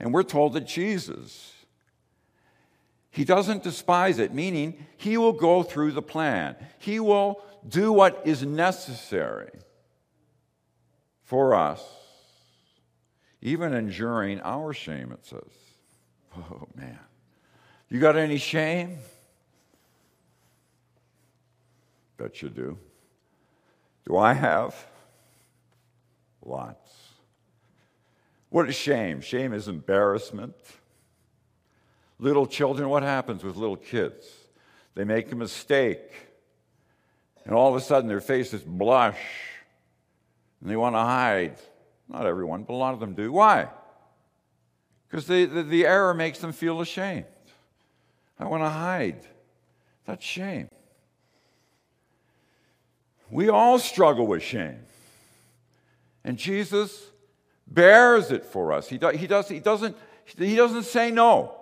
And 0.00 0.12
we're 0.12 0.22
told 0.22 0.54
that 0.54 0.66
Jesus, 0.66 1.52
he 3.16 3.24
doesn't 3.24 3.62
despise 3.62 4.18
it, 4.18 4.34
meaning 4.34 4.86
he 4.98 5.16
will 5.16 5.32
go 5.32 5.62
through 5.62 5.92
the 5.92 6.02
plan. 6.02 6.54
He 6.78 7.00
will 7.00 7.42
do 7.66 7.90
what 7.90 8.20
is 8.26 8.42
necessary 8.42 9.50
for 11.24 11.54
us 11.54 11.82
even 13.40 13.72
enduring 13.72 14.40
our 14.42 14.74
shame, 14.74 15.12
it 15.12 15.24
says. 15.24 15.40
Oh, 16.36 16.68
man. 16.74 16.98
You 17.88 18.00
got 18.00 18.16
any 18.16 18.36
shame? 18.36 18.98
Bet 22.18 22.42
you 22.42 22.50
do. 22.50 22.76
Do 24.06 24.18
I 24.18 24.34
have? 24.34 24.74
Lots. 26.44 26.90
What 28.50 28.68
is 28.68 28.74
shame? 28.74 29.22
Shame 29.22 29.54
is 29.54 29.68
embarrassment. 29.68 30.54
Little 32.18 32.46
children, 32.46 32.88
what 32.88 33.02
happens 33.02 33.44
with 33.44 33.56
little 33.56 33.76
kids? 33.76 34.26
They 34.94 35.04
make 35.04 35.30
a 35.30 35.36
mistake, 35.36 36.12
and 37.44 37.54
all 37.54 37.68
of 37.68 37.76
a 37.76 37.84
sudden 37.84 38.08
their 38.08 38.22
faces 38.22 38.62
blush, 38.62 39.18
and 40.60 40.70
they 40.70 40.76
want 40.76 40.94
to 40.94 41.00
hide. 41.00 41.58
Not 42.08 42.24
everyone, 42.24 42.62
but 42.62 42.72
a 42.72 42.76
lot 42.76 42.94
of 42.94 43.00
them 43.00 43.14
do. 43.14 43.32
Why? 43.32 43.68
Because 45.08 45.26
the, 45.26 45.44
the, 45.44 45.86
error 45.86 46.14
makes 46.14 46.38
them 46.38 46.52
feel 46.52 46.80
ashamed. 46.80 47.26
I 48.38 48.46
want 48.46 48.62
to 48.62 48.68
hide. 48.68 49.20
That's 50.06 50.24
shame. 50.24 50.68
We 53.30 53.48
all 53.48 53.78
struggle 53.78 54.26
with 54.26 54.42
shame. 54.42 54.80
And 56.24 56.38
Jesus 56.38 57.10
bears 57.66 58.30
it 58.30 58.44
for 58.44 58.72
us. 58.72 58.88
He, 58.88 58.98
do, 58.98 59.08
he, 59.08 59.26
does, 59.26 59.48
he, 59.48 59.60
doesn't, 59.60 59.96
he 60.36 60.56
doesn't 60.56 60.84
say 60.84 61.10
no. 61.10 61.54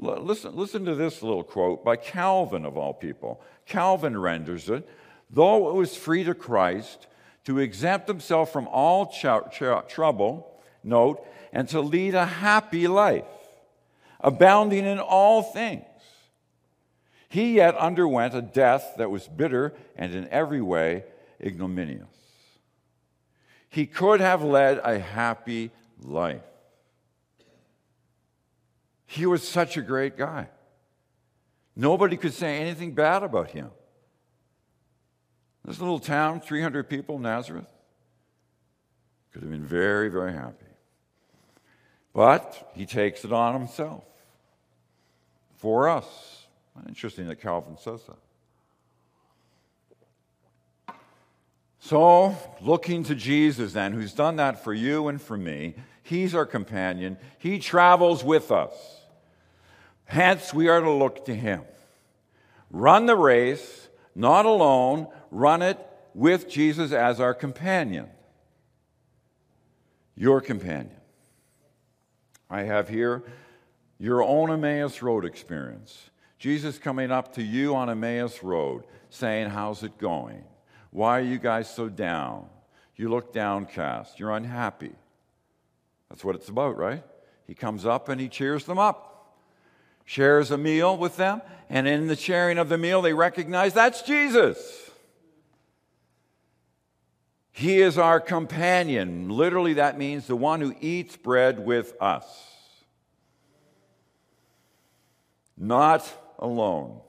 Listen, 0.00 0.56
listen 0.56 0.84
to 0.86 0.94
this 0.94 1.22
little 1.22 1.44
quote 1.44 1.84
by 1.84 1.96
Calvin, 1.96 2.64
of 2.64 2.76
all 2.76 2.94
people. 2.94 3.42
Calvin 3.66 4.18
renders 4.18 4.68
it 4.70 4.88
though 5.30 5.68
it 5.68 5.74
was 5.74 5.96
free 5.96 6.24
to 6.24 6.34
Christ 6.34 7.06
to 7.44 7.58
exempt 7.58 8.08
himself 8.08 8.52
from 8.52 8.68
all 8.68 9.06
ch- 9.06 9.26
ch- 9.52 9.88
trouble, 9.88 10.60
note, 10.82 11.24
and 11.52 11.68
to 11.68 11.80
lead 11.80 12.14
a 12.14 12.26
happy 12.26 12.86
life, 12.88 13.24
abounding 14.20 14.84
in 14.84 14.98
all 14.98 15.42
things. 15.42 15.84
He 17.28 17.54
yet 17.54 17.76
underwent 17.76 18.34
a 18.34 18.42
death 18.42 18.94
that 18.98 19.10
was 19.10 19.28
bitter 19.28 19.72
and 19.96 20.14
in 20.14 20.28
every 20.28 20.60
way 20.60 21.04
ignominious. 21.40 22.08
He 23.68 23.86
could 23.86 24.20
have 24.20 24.42
led 24.42 24.78
a 24.78 24.98
happy 24.98 25.70
life. 26.02 26.42
He 29.10 29.26
was 29.26 29.46
such 29.46 29.76
a 29.76 29.82
great 29.82 30.16
guy. 30.16 30.46
Nobody 31.74 32.16
could 32.16 32.32
say 32.32 32.60
anything 32.60 32.94
bad 32.94 33.24
about 33.24 33.50
him. 33.50 33.70
This 35.64 35.80
little 35.80 35.98
town, 35.98 36.40
300 36.40 36.88
people, 36.88 37.18
Nazareth, 37.18 37.66
could 39.32 39.42
have 39.42 39.50
been 39.50 39.64
very, 39.64 40.10
very 40.10 40.32
happy. 40.32 40.64
But 42.14 42.70
he 42.76 42.86
takes 42.86 43.24
it 43.24 43.32
on 43.32 43.58
himself 43.58 44.04
for 45.56 45.88
us. 45.88 46.46
Interesting 46.86 47.26
that 47.26 47.40
Calvin 47.40 47.78
says 47.78 48.02
that. 50.86 50.94
So, 51.80 52.36
looking 52.60 53.02
to 53.04 53.16
Jesus, 53.16 53.72
then, 53.72 53.92
who's 53.92 54.12
done 54.12 54.36
that 54.36 54.62
for 54.62 54.72
you 54.72 55.08
and 55.08 55.20
for 55.20 55.36
me, 55.36 55.74
he's 56.04 56.32
our 56.32 56.46
companion. 56.46 57.16
He 57.38 57.58
travels 57.58 58.22
with 58.22 58.52
us. 58.52 58.99
Hence, 60.10 60.52
we 60.52 60.68
are 60.68 60.80
to 60.80 60.90
look 60.90 61.26
to 61.26 61.34
him. 61.34 61.62
Run 62.68 63.06
the 63.06 63.14
race, 63.14 63.88
not 64.16 64.44
alone, 64.44 65.06
run 65.30 65.62
it 65.62 65.78
with 66.14 66.48
Jesus 66.48 66.90
as 66.90 67.20
our 67.20 67.32
companion. 67.32 68.08
Your 70.16 70.40
companion. 70.40 70.96
I 72.50 72.62
have 72.62 72.88
here 72.88 73.22
your 74.00 74.24
own 74.24 74.50
Emmaus 74.50 75.00
Road 75.00 75.24
experience. 75.24 76.10
Jesus 76.40 76.76
coming 76.76 77.12
up 77.12 77.34
to 77.34 77.42
you 77.42 77.76
on 77.76 77.88
Emmaus 77.88 78.42
Road 78.42 78.82
saying, 79.10 79.50
How's 79.50 79.84
it 79.84 79.96
going? 79.96 80.42
Why 80.90 81.20
are 81.20 81.24
you 81.24 81.38
guys 81.38 81.72
so 81.72 81.88
down? 81.88 82.46
You 82.96 83.10
look 83.10 83.32
downcast. 83.32 84.18
You're 84.18 84.32
unhappy. 84.32 84.92
That's 86.08 86.24
what 86.24 86.34
it's 86.34 86.48
about, 86.48 86.76
right? 86.76 87.04
He 87.46 87.54
comes 87.54 87.86
up 87.86 88.08
and 88.08 88.20
he 88.20 88.28
cheers 88.28 88.64
them 88.64 88.78
up, 88.78 89.09
shares 90.04 90.50
a 90.50 90.58
meal 90.58 90.96
with 90.96 91.16
them, 91.16 91.42
and 91.68 91.86
in 91.86 92.08
the 92.08 92.16
sharing 92.16 92.58
of 92.58 92.68
the 92.68 92.78
meal, 92.78 93.02
they 93.02 93.12
recognize 93.12 93.72
that's 93.72 94.02
Jesus. 94.02 94.90
He 97.52 97.80
is 97.80 97.98
our 97.98 98.20
companion. 98.20 99.28
Literally, 99.28 99.74
that 99.74 99.98
means 99.98 100.26
the 100.26 100.36
one 100.36 100.60
who 100.60 100.74
eats 100.80 101.16
bread 101.16 101.64
with 101.64 101.94
us. 102.00 102.24
Not 105.56 106.10
alone, 106.38 107.00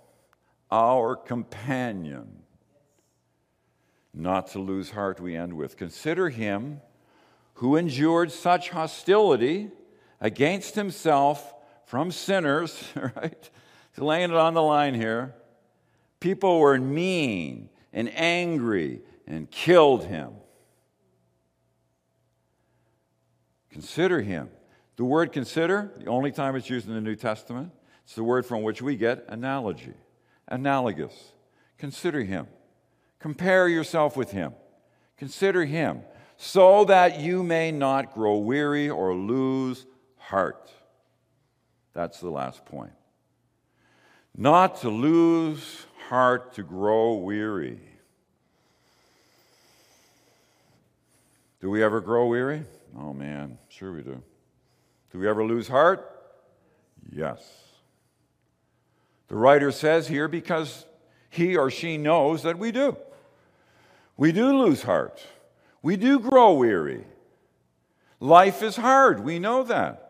our 0.70 1.16
companion. 1.16 2.44
Not 4.14 4.48
to 4.48 4.60
lose 4.60 4.92
heart, 4.92 5.22
we 5.22 5.38
end 5.38 5.54
with. 5.54 5.78
Consider 5.78 6.30
him 6.30 6.82
who 7.56 7.78
endured 7.78 8.32
such 8.32 8.72
hostility 8.72 9.70
against 10.20 10.76
himself 10.76 11.54
from 11.92 12.10
sinners, 12.10 12.82
right? 12.96 13.50
He's 13.92 14.02
laying 14.02 14.30
it 14.30 14.38
on 14.38 14.54
the 14.54 14.64
line 14.64 14.94
here. 14.94 15.36
People 16.22 16.62
were 16.62 16.78
mean 16.78 17.68
and 17.92 18.10
angry 18.16 19.02
and 19.28 19.52
killed 19.52 20.06
him. 20.06 20.32
Consider 23.72 24.22
him. 24.22 24.50
The 24.96 25.04
word 25.04 25.34
consider, 25.34 25.92
the 25.98 26.06
only 26.06 26.32
time 26.32 26.56
it's 26.56 26.70
used 26.70 26.88
in 26.88 26.94
the 26.94 27.02
New 27.02 27.18
Testament, 27.18 27.74
it's 28.06 28.16
the 28.16 28.24
word 28.24 28.46
from 28.46 28.64
which 28.64 28.82
we 28.82 28.96
get 28.96 29.26
analogy, 29.28 29.96
analogous. 30.48 31.34
Consider 31.78 32.24
him. 32.24 32.48
Compare 33.20 33.68
yourself 33.68 34.16
with 34.16 34.32
him. 34.32 34.54
Consider 35.18 35.66
him 35.66 36.04
so 36.38 36.86
that 36.86 37.20
you 37.20 37.44
may 37.44 37.70
not 37.70 38.14
grow 38.14 38.38
weary 38.38 38.90
or 38.90 39.14
lose 39.14 39.86
heart. 40.16 40.72
That's 41.94 42.20
the 42.20 42.30
last 42.30 42.66
point. 42.66 42.92
Not 44.36 44.82
to 44.82 44.90
lose 44.90 45.86
heart, 46.08 46.54
to 46.54 46.64
grow 46.64 47.16
weary. 47.16 47.80
Do 51.60 51.70
we 51.70 51.84
ever 51.84 52.02
grow 52.02 52.28
weary? 52.28 52.66
Oh 52.98 53.14
man, 53.14 53.58
sure 53.70 53.94
we 53.94 54.02
do. 54.02 54.22
Do 55.12 55.20
we 55.20 55.28
ever 55.28 55.46
lose 55.46 55.68
heart? 55.68 56.08
Yes. 57.12 57.42
The 59.28 59.36
writer 59.36 59.72
says 59.72 60.08
here 60.08 60.28
because 60.28 60.86
he 61.30 61.56
or 61.56 61.70
she 61.70 61.98
knows 61.98 62.44
that 62.44 62.58
we 62.58 62.72
do. 62.72 62.98
We 64.18 64.32
do 64.32 64.58
lose 64.58 64.84
heart. 64.84 65.26
We 65.82 65.98
do 65.98 66.20
grow 66.20 66.54
weary. 66.54 67.06
Life 68.20 68.62
is 68.62 68.76
hard. 68.76 69.24
We 69.24 69.40
know 69.40 69.64
that. 69.64 70.01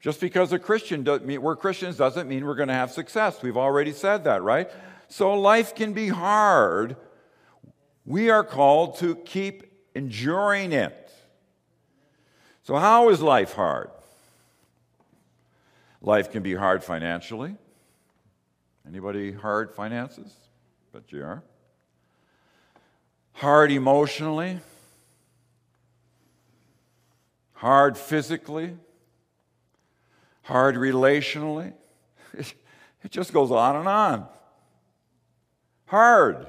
Just 0.00 0.20
because 0.20 0.52
a 0.52 0.58
Christian 0.58 1.04
mean, 1.24 1.42
we're 1.42 1.56
Christians 1.56 1.96
doesn't 1.96 2.26
mean 2.26 2.46
we're 2.46 2.54
going 2.54 2.68
to 2.68 2.74
have 2.74 2.90
success. 2.90 3.42
We've 3.42 3.56
already 3.56 3.92
said 3.92 4.24
that, 4.24 4.42
right? 4.42 4.70
So 5.08 5.34
life 5.34 5.74
can 5.74 5.92
be 5.92 6.08
hard. 6.08 6.96
We 8.06 8.30
are 8.30 8.42
called 8.42 8.96
to 8.98 9.14
keep 9.14 9.64
enduring 9.94 10.72
it. 10.72 11.12
So, 12.62 12.76
how 12.76 13.10
is 13.10 13.20
life 13.20 13.52
hard? 13.52 13.90
Life 16.00 16.30
can 16.30 16.42
be 16.42 16.54
hard 16.54 16.82
financially. 16.82 17.56
Anybody 18.86 19.32
hard 19.32 19.74
finances? 19.74 20.32
Bet 20.92 21.12
you 21.12 21.22
are. 21.22 21.42
Hard 23.32 23.70
emotionally. 23.70 24.60
Hard 27.54 27.98
physically. 27.98 28.76
Hard 30.50 30.74
relationally. 30.74 31.72
It 33.02 33.10
just 33.10 33.32
goes 33.32 33.50
on 33.50 33.76
and 33.76 33.88
on. 33.88 34.26
Hard. 35.86 36.46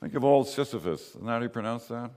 Think 0.00 0.14
of 0.14 0.24
old 0.24 0.48
Sisyphus. 0.48 1.10
Isn't 1.10 1.26
that 1.26 1.32
how 1.32 1.42
you 1.42 1.50
pronounce 1.50 1.84
that? 1.88 2.12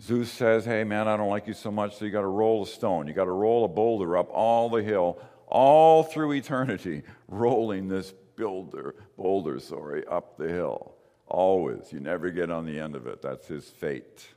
Zeus 0.00 0.30
says, 0.30 0.64
Hey, 0.64 0.84
man, 0.84 1.08
I 1.08 1.16
don't 1.16 1.28
like 1.28 1.48
you 1.48 1.54
so 1.54 1.72
much, 1.72 1.96
so 1.96 2.04
you 2.04 2.12
got 2.12 2.20
to 2.20 2.28
roll 2.28 2.62
a 2.62 2.66
stone. 2.68 3.08
You 3.08 3.12
got 3.12 3.24
to 3.24 3.32
roll 3.32 3.64
a 3.64 3.68
boulder 3.68 4.16
up 4.16 4.28
all 4.30 4.70
the 4.70 4.84
hill, 4.84 5.18
all 5.48 6.04
through 6.04 6.34
eternity, 6.34 7.02
rolling 7.26 7.88
this 7.88 8.14
boulder, 8.36 8.94
boulder, 9.16 9.58
sorry, 9.58 10.06
up 10.06 10.36
the 10.36 10.48
hill. 10.48 10.94
Always. 11.26 11.92
You 11.92 11.98
never 11.98 12.30
get 12.30 12.48
on 12.48 12.64
the 12.64 12.78
end 12.78 12.94
of 12.94 13.08
it. 13.08 13.22
That's 13.22 13.48
his 13.48 13.68
fate. 13.68 14.35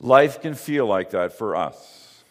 Life 0.00 0.40
can 0.40 0.54
feel 0.54 0.86
like 0.86 1.10
that 1.10 1.32
for 1.32 1.56
us. 1.56 2.22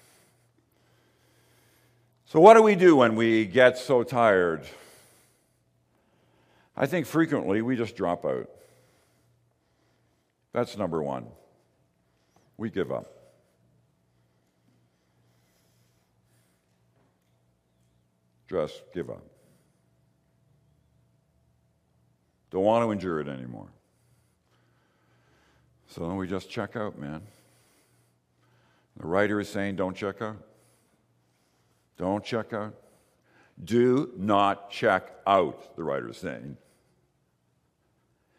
So, 2.26 2.40
what 2.40 2.56
do 2.56 2.64
we 2.64 2.76
do 2.76 2.96
when 2.96 3.16
we 3.16 3.46
get 3.46 3.78
so 3.78 4.04
tired? 4.04 4.66
I 6.76 6.86
think 6.86 7.08
frequently 7.08 7.62
we 7.62 7.76
just 7.76 7.96
drop 7.96 8.26
out. 8.26 8.50
That's 10.54 10.78
number 10.78 11.02
one. 11.02 11.28
We 12.58 12.70
give 12.70 12.92
up. 12.92 13.14
Just 18.50 18.82
give 18.94 19.10
up. 19.10 19.24
Don't 22.50 22.64
want 22.64 22.86
to 22.86 22.92
endure 22.92 23.20
it 23.20 23.28
anymore. 23.28 23.68
So 25.90 26.08
then 26.08 26.18
we 26.18 26.28
just 26.28 26.50
check 26.50 26.76
out, 26.76 26.98
man. 26.98 27.22
The 29.00 29.08
writer 29.08 29.40
is 29.40 29.50
saying, 29.50 29.76
don't 29.76 29.96
check 29.96 30.22
out. 30.22 30.38
Don't 31.98 32.24
check 32.24 32.54
out. 32.54 32.76
Do 33.64 34.12
not 34.18 34.70
check 34.70 35.12
out, 35.26 35.76
the 35.76 35.84
writer 35.84 36.10
is 36.10 36.18
saying. 36.18 36.58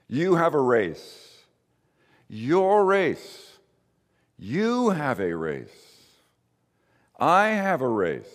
You 0.08 0.36
have 0.36 0.54
a 0.54 0.60
race. 0.60 1.42
your 2.28 2.84
race. 2.84 3.52
You 4.38 4.90
have 4.90 5.20
a 5.20 5.34
race. 5.34 5.68
I 7.18 7.48
have 7.48 7.80
a 7.80 7.88
race. 7.88 8.26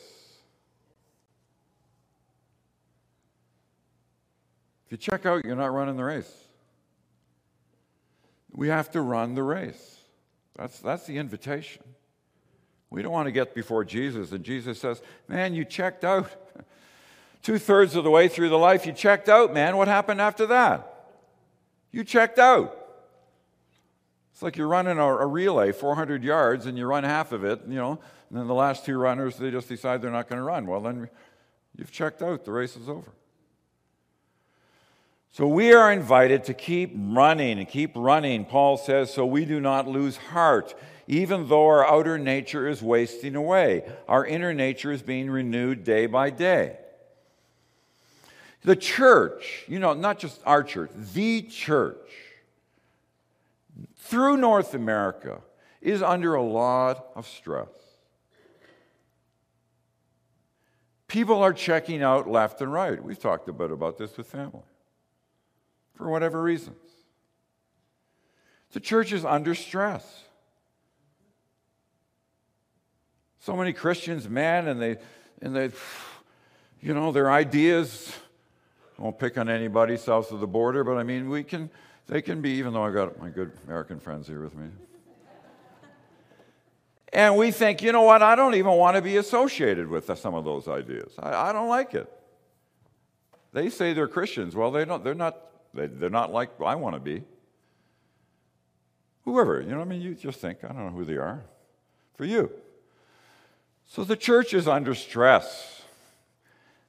If 4.85 4.91
you 4.91 4.97
check 4.97 5.25
out, 5.25 5.45
you're 5.45 5.55
not 5.55 5.73
running 5.73 5.95
the 5.95 6.03
race. 6.03 6.31
We 8.51 8.67
have 8.67 8.91
to 8.91 9.01
run 9.01 9.33
the 9.33 9.43
race. 9.43 9.99
That's, 10.55 10.79
that's 10.79 11.05
the 11.07 11.17
invitation. 11.17 11.83
We 12.93 13.01
don't 13.01 13.11
want 13.11 13.25
to 13.25 13.31
get 13.31 13.55
before 13.55 13.83
Jesus, 13.83 14.33
and 14.33 14.43
Jesus 14.43 14.79
says, 14.79 15.01
Man, 15.27 15.55
you 15.55 15.65
checked 15.65 16.05
out. 16.05 16.29
Two 17.41 17.57
thirds 17.57 17.95
of 17.95 18.03
the 18.03 18.11
way 18.11 18.27
through 18.27 18.49
the 18.49 18.57
life, 18.57 18.85
you 18.85 18.93
checked 18.93 19.27
out, 19.27 19.51
man. 19.51 19.77
What 19.77 19.87
happened 19.87 20.21
after 20.21 20.45
that? 20.45 21.07
You 21.91 22.03
checked 22.03 22.37
out. 22.37 22.79
It's 24.31 24.43
like 24.43 24.57
you're 24.57 24.67
running 24.67 24.99
a, 24.99 25.07
a, 25.07 25.25
relay 25.25 25.71
400 25.71 26.23
yards 26.23 26.67
and 26.67 26.77
you 26.77 26.85
run 26.85 27.03
half 27.03 27.31
of 27.31 27.43
it, 27.43 27.61
you 27.67 27.77
know, 27.77 27.99
and 28.29 28.37
then 28.37 28.45
the 28.45 28.53
last 28.53 28.85
two 28.85 28.99
runners, 28.99 29.37
they 29.37 29.49
just 29.49 29.69
decide 29.69 30.03
they're 30.03 30.11
not 30.11 30.29
going 30.29 30.37
to 30.37 30.43
run. 30.43 30.67
Well, 30.67 30.81
then 30.81 31.09
you've 31.75 31.91
checked 31.91 32.21
out. 32.21 32.45
The 32.45 32.51
race 32.51 32.77
is 32.77 32.87
over. 32.87 33.11
So 35.31 35.47
we 35.47 35.73
are 35.73 35.91
invited 35.91 36.43
to 36.43 36.53
keep 36.53 36.93
running 36.95 37.57
and 37.57 37.67
keep 37.67 37.93
running, 37.95 38.45
Paul 38.45 38.77
says, 38.77 39.11
so 39.11 39.25
we 39.25 39.45
do 39.45 39.59
not 39.59 39.87
lose 39.87 40.15
heart. 40.15 40.75
Even 41.07 41.47
though 41.49 41.67
our 41.67 41.85
outer 41.85 42.17
nature 42.17 42.67
is 42.67 42.81
wasting 42.81 43.35
away, 43.35 43.83
our 44.07 44.25
inner 44.25 44.53
nature 44.53 44.91
is 44.91 45.01
being 45.01 45.29
renewed 45.29 45.83
day 45.83 46.05
by 46.05 46.29
day. 46.29 46.77
The 48.61 48.75
church, 48.75 49.65
you 49.67 49.79
know, 49.79 49.93
not 49.93 50.19
just 50.19 50.41
our 50.45 50.63
church, 50.63 50.91
the 51.13 51.41
church, 51.41 51.97
through 53.97 54.37
North 54.37 54.73
America, 54.73 55.41
is 55.81 56.01
under 56.01 56.35
a 56.35 56.41
lot 56.41 57.07
of 57.15 57.27
stress. 57.27 57.67
People 61.07 61.43
are 61.43 61.53
checking 61.53 62.01
out 62.01 62.29
left 62.29 62.61
and 62.61 62.71
right. 62.71 63.03
We've 63.03 63.19
talked 63.19 63.49
a 63.49 63.53
bit 63.53 63.69
about 63.69 63.97
this 63.97 64.15
with 64.17 64.27
family 64.27 64.63
for 65.95 66.09
whatever 66.09 66.41
reasons. 66.41 66.77
The 68.71 68.79
church 68.79 69.13
is 69.13 69.23
under 69.23 69.53
stress. 69.53 70.23
So 73.43 73.57
many 73.57 73.73
Christians, 73.73 74.29
man, 74.29 74.69
and 74.69 74.81
they, 74.81 74.95
and 75.41 75.53
they, 75.53 75.69
you 76.81 76.93
know, 76.93 77.11
their 77.11 77.29
ideas 77.29 78.09
I 78.97 79.01
won't 79.01 79.19
pick 79.19 79.37
on 79.37 79.49
anybody 79.49 79.97
south 79.97 80.31
of 80.31 80.39
the 80.39 80.47
border, 80.47 80.85
but 80.85 80.95
I 80.95 81.03
mean, 81.03 81.29
we 81.29 81.43
can, 81.43 81.69
they 82.07 82.21
can 82.21 82.39
be, 82.39 82.51
even 82.51 82.71
though 82.71 82.83
I've 82.83 82.93
got 82.93 83.19
my 83.19 83.27
good 83.27 83.51
American 83.65 83.99
friends 83.99 84.27
here 84.27 84.41
with 84.41 84.55
me. 84.55 84.69
And 87.11 87.35
we 87.35 87.51
think, 87.51 87.81
you 87.81 87.91
know 87.91 88.03
what, 88.03 88.23
I 88.23 88.35
don't 88.35 88.55
even 88.55 88.71
want 88.71 88.95
to 88.95 89.01
be 89.01 89.17
associated 89.17 89.89
with 89.89 90.05
some 90.17 90.35
of 90.35 90.45
those 90.45 90.69
ideas. 90.69 91.11
I, 91.19 91.49
I 91.49 91.51
don't 91.51 91.67
like 91.67 91.93
it. 91.95 92.09
They 93.51 93.69
say 93.69 93.91
they're 93.91 94.07
Christians. 94.07 94.55
Well, 94.55 94.71
they 94.71 94.85
don't, 94.85 95.03
they're, 95.03 95.13
not, 95.13 95.37
they, 95.73 95.87
they're 95.87 96.09
not 96.09 96.31
like 96.31 96.61
I 96.65 96.75
want 96.75 96.95
to 96.95 97.01
be. 97.01 97.23
Whoever, 99.25 99.59
you 99.59 99.71
know, 99.71 99.81
I 99.81 99.83
mean, 99.83 100.01
you 100.01 100.15
just 100.15 100.39
think, 100.39 100.63
I 100.63 100.69
don't 100.69 100.85
know 100.85 100.91
who 100.91 101.03
they 101.03 101.17
are. 101.17 101.43
For 102.15 102.23
you. 102.23 102.49
So 103.85 104.03
the 104.03 104.15
church 104.15 104.53
is 104.53 104.67
under 104.67 104.95
stress, 104.95 105.83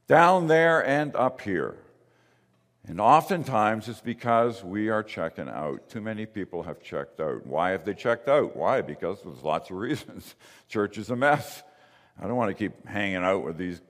down 0.07 0.47
there 0.47 0.87
and 0.87 1.15
up 1.17 1.41
here. 1.41 1.77
And 2.87 3.01
oftentimes 3.01 3.89
it's 3.89 4.01
because 4.01 4.63
we 4.63 4.91
are 4.91 5.03
checking 5.03 5.49
out. 5.49 5.89
Too 5.89 6.03
many 6.03 6.27
people 6.27 6.63
have 6.65 6.83
checked 6.83 7.19
out. 7.19 7.47
Why 7.47 7.71
have 7.71 7.85
they 7.85 7.95
checked 7.95 8.29
out? 8.29 8.55
Why? 8.55 8.83
Because 8.83 9.23
there's 9.23 9.43
lots 9.43 9.71
of 9.71 9.77
reasons. 9.79 10.35
Church 10.69 10.99
is 10.99 11.11
a 11.11 11.17
mess. 11.17 11.63
I 12.21 12.27
don't 12.27 12.37
want 12.37 12.51
to 12.51 12.55
keep 12.55 12.87
hanging 12.87 13.17
out 13.17 13.43
with 13.43 13.57
these 13.57 13.81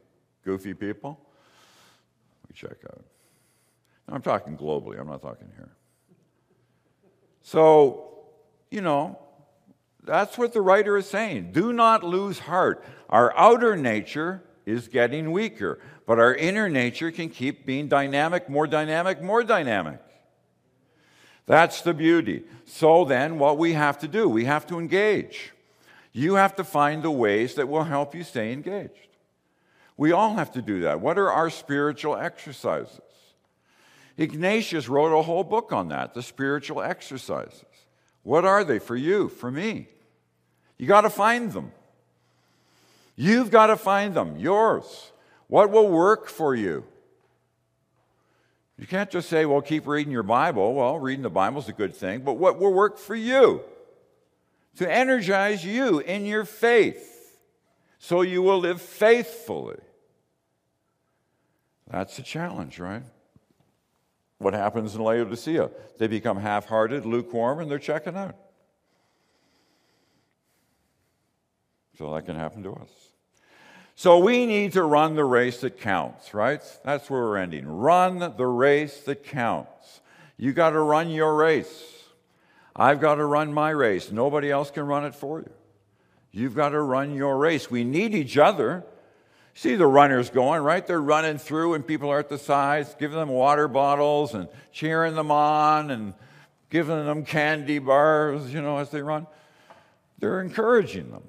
goofy 0.44 0.74
people. 0.74 1.18
We 2.48 2.54
check 2.54 2.76
out. 2.84 3.04
Now, 4.08 4.14
I'm 4.14 4.22
talking 4.22 4.56
globally, 4.56 5.00
I'm 5.00 5.08
not 5.08 5.22
talking 5.22 5.48
here. 5.56 5.70
So, 7.42 8.24
you 8.70 8.80
know, 8.80 9.18
that's 10.04 10.36
what 10.36 10.52
the 10.52 10.60
writer 10.60 10.96
is 10.96 11.08
saying. 11.08 11.52
Do 11.52 11.72
not 11.72 12.02
lose 12.02 12.38
heart. 12.38 12.84
Our 13.08 13.36
outer 13.36 13.76
nature 13.76 14.42
is 14.66 14.88
getting 14.88 15.32
weaker, 15.32 15.78
but 16.06 16.18
our 16.18 16.34
inner 16.34 16.68
nature 16.68 17.10
can 17.10 17.30
keep 17.30 17.66
being 17.66 17.88
dynamic, 17.88 18.48
more 18.48 18.66
dynamic, 18.66 19.22
more 19.22 19.42
dynamic. 19.42 20.00
That's 21.46 21.82
the 21.82 21.94
beauty. 21.94 22.44
So 22.64 23.04
then, 23.04 23.38
what 23.38 23.58
we 23.58 23.74
have 23.74 23.98
to 23.98 24.08
do, 24.08 24.28
we 24.28 24.46
have 24.46 24.66
to 24.68 24.78
engage. 24.78 25.52
You 26.12 26.34
have 26.34 26.56
to 26.56 26.64
find 26.64 27.02
the 27.02 27.10
ways 27.10 27.54
that 27.54 27.68
will 27.68 27.84
help 27.84 28.14
you 28.14 28.24
stay 28.24 28.52
engaged. 28.52 29.08
We 29.96 30.12
all 30.12 30.34
have 30.34 30.52
to 30.52 30.62
do 30.62 30.80
that. 30.80 31.00
What 31.00 31.18
are 31.18 31.30
our 31.30 31.50
spiritual 31.50 32.16
exercises? 32.16 33.00
Ignatius 34.16 34.88
wrote 34.88 35.16
a 35.18 35.22
whole 35.22 35.44
book 35.44 35.72
on 35.72 35.88
that, 35.88 36.14
the 36.14 36.22
spiritual 36.22 36.82
exercises. 36.82 37.64
What 38.22 38.44
are 38.44 38.64
they 38.64 38.78
for 38.78 38.96
you, 38.96 39.28
for 39.28 39.50
me? 39.50 39.88
You 40.84 40.88
got 40.88 41.00
to 41.00 41.08
find 41.08 41.50
them. 41.50 41.72
You've 43.16 43.50
got 43.50 43.68
to 43.68 43.76
find 43.78 44.12
them, 44.12 44.36
yours. 44.36 45.12
What 45.46 45.70
will 45.70 45.88
work 45.88 46.28
for 46.28 46.54
you? 46.54 46.84
You 48.76 48.86
can't 48.86 49.10
just 49.10 49.30
say, 49.30 49.46
well, 49.46 49.62
keep 49.62 49.86
reading 49.86 50.12
your 50.12 50.22
Bible. 50.22 50.74
Well, 50.74 50.98
reading 50.98 51.22
the 51.22 51.30
Bible 51.30 51.62
is 51.62 51.70
a 51.70 51.72
good 51.72 51.96
thing, 51.96 52.20
but 52.20 52.34
what 52.34 52.58
will 52.58 52.74
work 52.74 52.98
for 52.98 53.14
you? 53.14 53.62
To 54.76 54.92
energize 54.92 55.64
you 55.64 56.00
in 56.00 56.26
your 56.26 56.44
faith 56.44 57.34
so 57.98 58.20
you 58.20 58.42
will 58.42 58.58
live 58.58 58.82
faithfully. 58.82 59.78
That's 61.90 62.18
the 62.18 62.22
challenge, 62.22 62.78
right? 62.78 63.04
What 64.36 64.52
happens 64.52 64.94
in 64.94 65.00
Laodicea? 65.00 65.70
They 65.98 66.08
become 66.08 66.36
half 66.36 66.66
hearted, 66.66 67.06
lukewarm, 67.06 67.60
and 67.60 67.70
they're 67.70 67.78
checking 67.78 68.16
out. 68.16 68.36
So 71.98 72.14
that 72.14 72.26
can 72.26 72.36
happen 72.36 72.62
to 72.64 72.72
us. 72.72 72.90
So 73.96 74.18
we 74.18 74.46
need 74.46 74.72
to 74.72 74.82
run 74.82 75.14
the 75.14 75.24
race 75.24 75.60
that 75.60 75.80
counts, 75.80 76.34
right? 76.34 76.60
That's 76.84 77.08
where 77.08 77.22
we're 77.22 77.36
ending. 77.36 77.66
Run 77.66 78.18
the 78.36 78.46
race 78.46 79.00
that 79.02 79.22
counts. 79.22 80.00
You 80.36 80.52
got 80.52 80.70
to 80.70 80.80
run 80.80 81.10
your 81.10 81.36
race. 81.36 81.82
I've 82.74 83.00
got 83.00 83.16
to 83.16 83.24
run 83.24 83.52
my 83.52 83.70
race. 83.70 84.10
Nobody 84.10 84.50
else 84.50 84.72
can 84.72 84.84
run 84.84 85.04
it 85.04 85.14
for 85.14 85.40
you. 85.40 85.50
You've 86.32 86.56
got 86.56 86.70
to 86.70 86.80
run 86.80 87.14
your 87.14 87.38
race. 87.38 87.70
We 87.70 87.84
need 87.84 88.14
each 88.16 88.36
other. 88.36 88.84
See 89.54 89.76
the 89.76 89.86
runners 89.86 90.30
going, 90.30 90.62
right? 90.62 90.84
They're 90.84 91.00
running 91.00 91.38
through, 91.38 91.74
and 91.74 91.86
people 91.86 92.10
are 92.10 92.18
at 92.18 92.28
the 92.28 92.38
sides, 92.38 92.96
giving 92.98 93.16
them 93.16 93.28
water 93.28 93.68
bottles 93.68 94.34
and 94.34 94.48
cheering 94.72 95.14
them 95.14 95.30
on 95.30 95.92
and 95.92 96.14
giving 96.70 97.04
them 97.04 97.24
candy 97.24 97.78
bars, 97.78 98.52
you 98.52 98.60
know, 98.60 98.78
as 98.78 98.90
they 98.90 99.00
run. 99.00 99.28
They're 100.18 100.40
encouraging 100.40 101.12
them. 101.12 101.22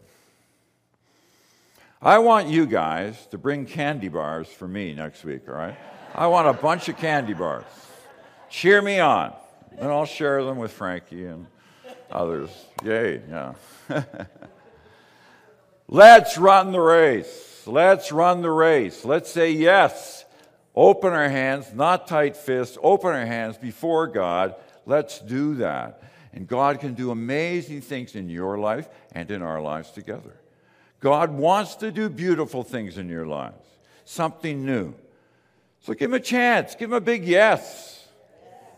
I 2.01 2.19
want 2.19 2.49
you 2.49 2.65
guys 2.65 3.25
to 3.27 3.37
bring 3.37 3.65
candy 3.65 4.09
bars 4.09 4.47
for 4.47 4.67
me 4.67 4.93
next 4.93 5.23
week, 5.23 5.47
all 5.47 5.55
right? 5.55 5.77
I 6.13 6.27
want 6.27 6.47
a 6.47 6.53
bunch 6.53 6.89
of 6.89 6.97
candy 6.97 7.33
bars. 7.33 7.65
Cheer 8.49 8.81
me 8.81 8.99
on. 8.99 9.33
And 9.77 9.91
I'll 9.91 10.05
share 10.05 10.43
them 10.43 10.57
with 10.57 10.71
Frankie 10.71 11.25
and 11.25 11.47
others. 12.11 12.49
Yay, 12.83 13.21
yeah. 13.29 13.53
Let's 15.87 16.37
run 16.37 16.71
the 16.71 16.79
race. 16.79 17.63
Let's 17.65 18.11
run 18.11 18.41
the 18.41 18.51
race. 18.51 19.03
Let's 19.05 19.31
say 19.31 19.51
yes. 19.51 20.25
Open 20.75 21.13
our 21.13 21.29
hands, 21.29 21.73
not 21.73 22.07
tight 22.07 22.35
fists, 22.35 22.77
open 22.81 23.11
our 23.11 23.25
hands 23.25 23.57
before 23.57 24.07
God. 24.07 24.55
Let's 24.85 25.19
do 25.19 25.55
that. 25.55 26.03
And 26.33 26.47
God 26.47 26.81
can 26.81 26.93
do 26.93 27.11
amazing 27.11 27.81
things 27.81 28.15
in 28.15 28.29
your 28.29 28.57
life 28.57 28.89
and 29.13 29.31
in 29.31 29.41
our 29.41 29.61
lives 29.61 29.91
together. 29.91 30.33
God 31.05 31.29
wants 31.29 31.75
to 31.75 31.91
do 31.91 32.09
beautiful 32.09 32.63
things 32.63 32.97
in 32.97 33.09
your 33.09 33.27
lives, 33.27 33.63
something 34.05 34.65
new. 34.65 34.95
So 35.81 35.93
give 35.93 36.09
him 36.09 36.15
a 36.15 36.19
chance, 36.19 36.73
give 36.73 36.89
him 36.89 36.95
a 36.95 36.99
big 36.99 37.25
yes. 37.25 38.07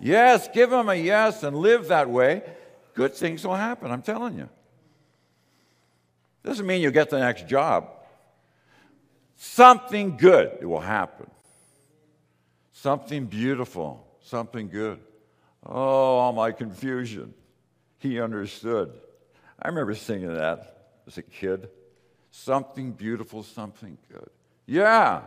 Yes, 0.02 0.50
give 0.54 0.74
him 0.74 0.90
a 0.90 0.96
yes 0.96 1.44
and 1.44 1.56
live 1.56 1.88
that 1.88 2.10
way. 2.10 2.44
Good 2.96 3.14
things 3.14 3.48
will 3.48 3.56
happen, 3.56 3.92
I'm 3.92 4.02
telling 4.02 4.38
you. 4.38 4.50
Doesn't 6.44 6.68
mean 6.68 6.82
you'll 6.82 6.92
get 6.92 7.10
the 7.10 7.20
next 7.20 7.48
job. 7.48 7.88
Something 9.38 10.18
good 10.18 10.66
will 10.66 10.82
happen. 10.82 11.32
Something 12.74 13.28
beautiful, 13.28 14.06
something 14.20 14.68
good. 14.68 15.00
Oh, 15.66 16.18
all 16.18 16.34
my 16.34 16.52
confusion. 16.52 17.34
He 18.00 18.20
understood. 18.20 18.92
I 19.62 19.70
remember 19.70 19.96
singing 19.96 20.34
that 20.34 20.98
as 21.08 21.18
a 21.18 21.22
kid 21.22 21.70
something 22.38 22.92
beautiful, 22.92 23.44
something 23.44 23.98
good. 24.12 24.30
Yeah. 24.66 25.22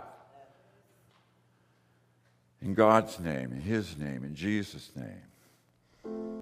In 2.63 2.75
God's 2.75 3.19
name, 3.19 3.53
in 3.53 3.61
His 3.61 3.97
name, 3.97 4.25
in 4.25 4.35
Jesus' 4.35 4.91
name. 4.95 6.31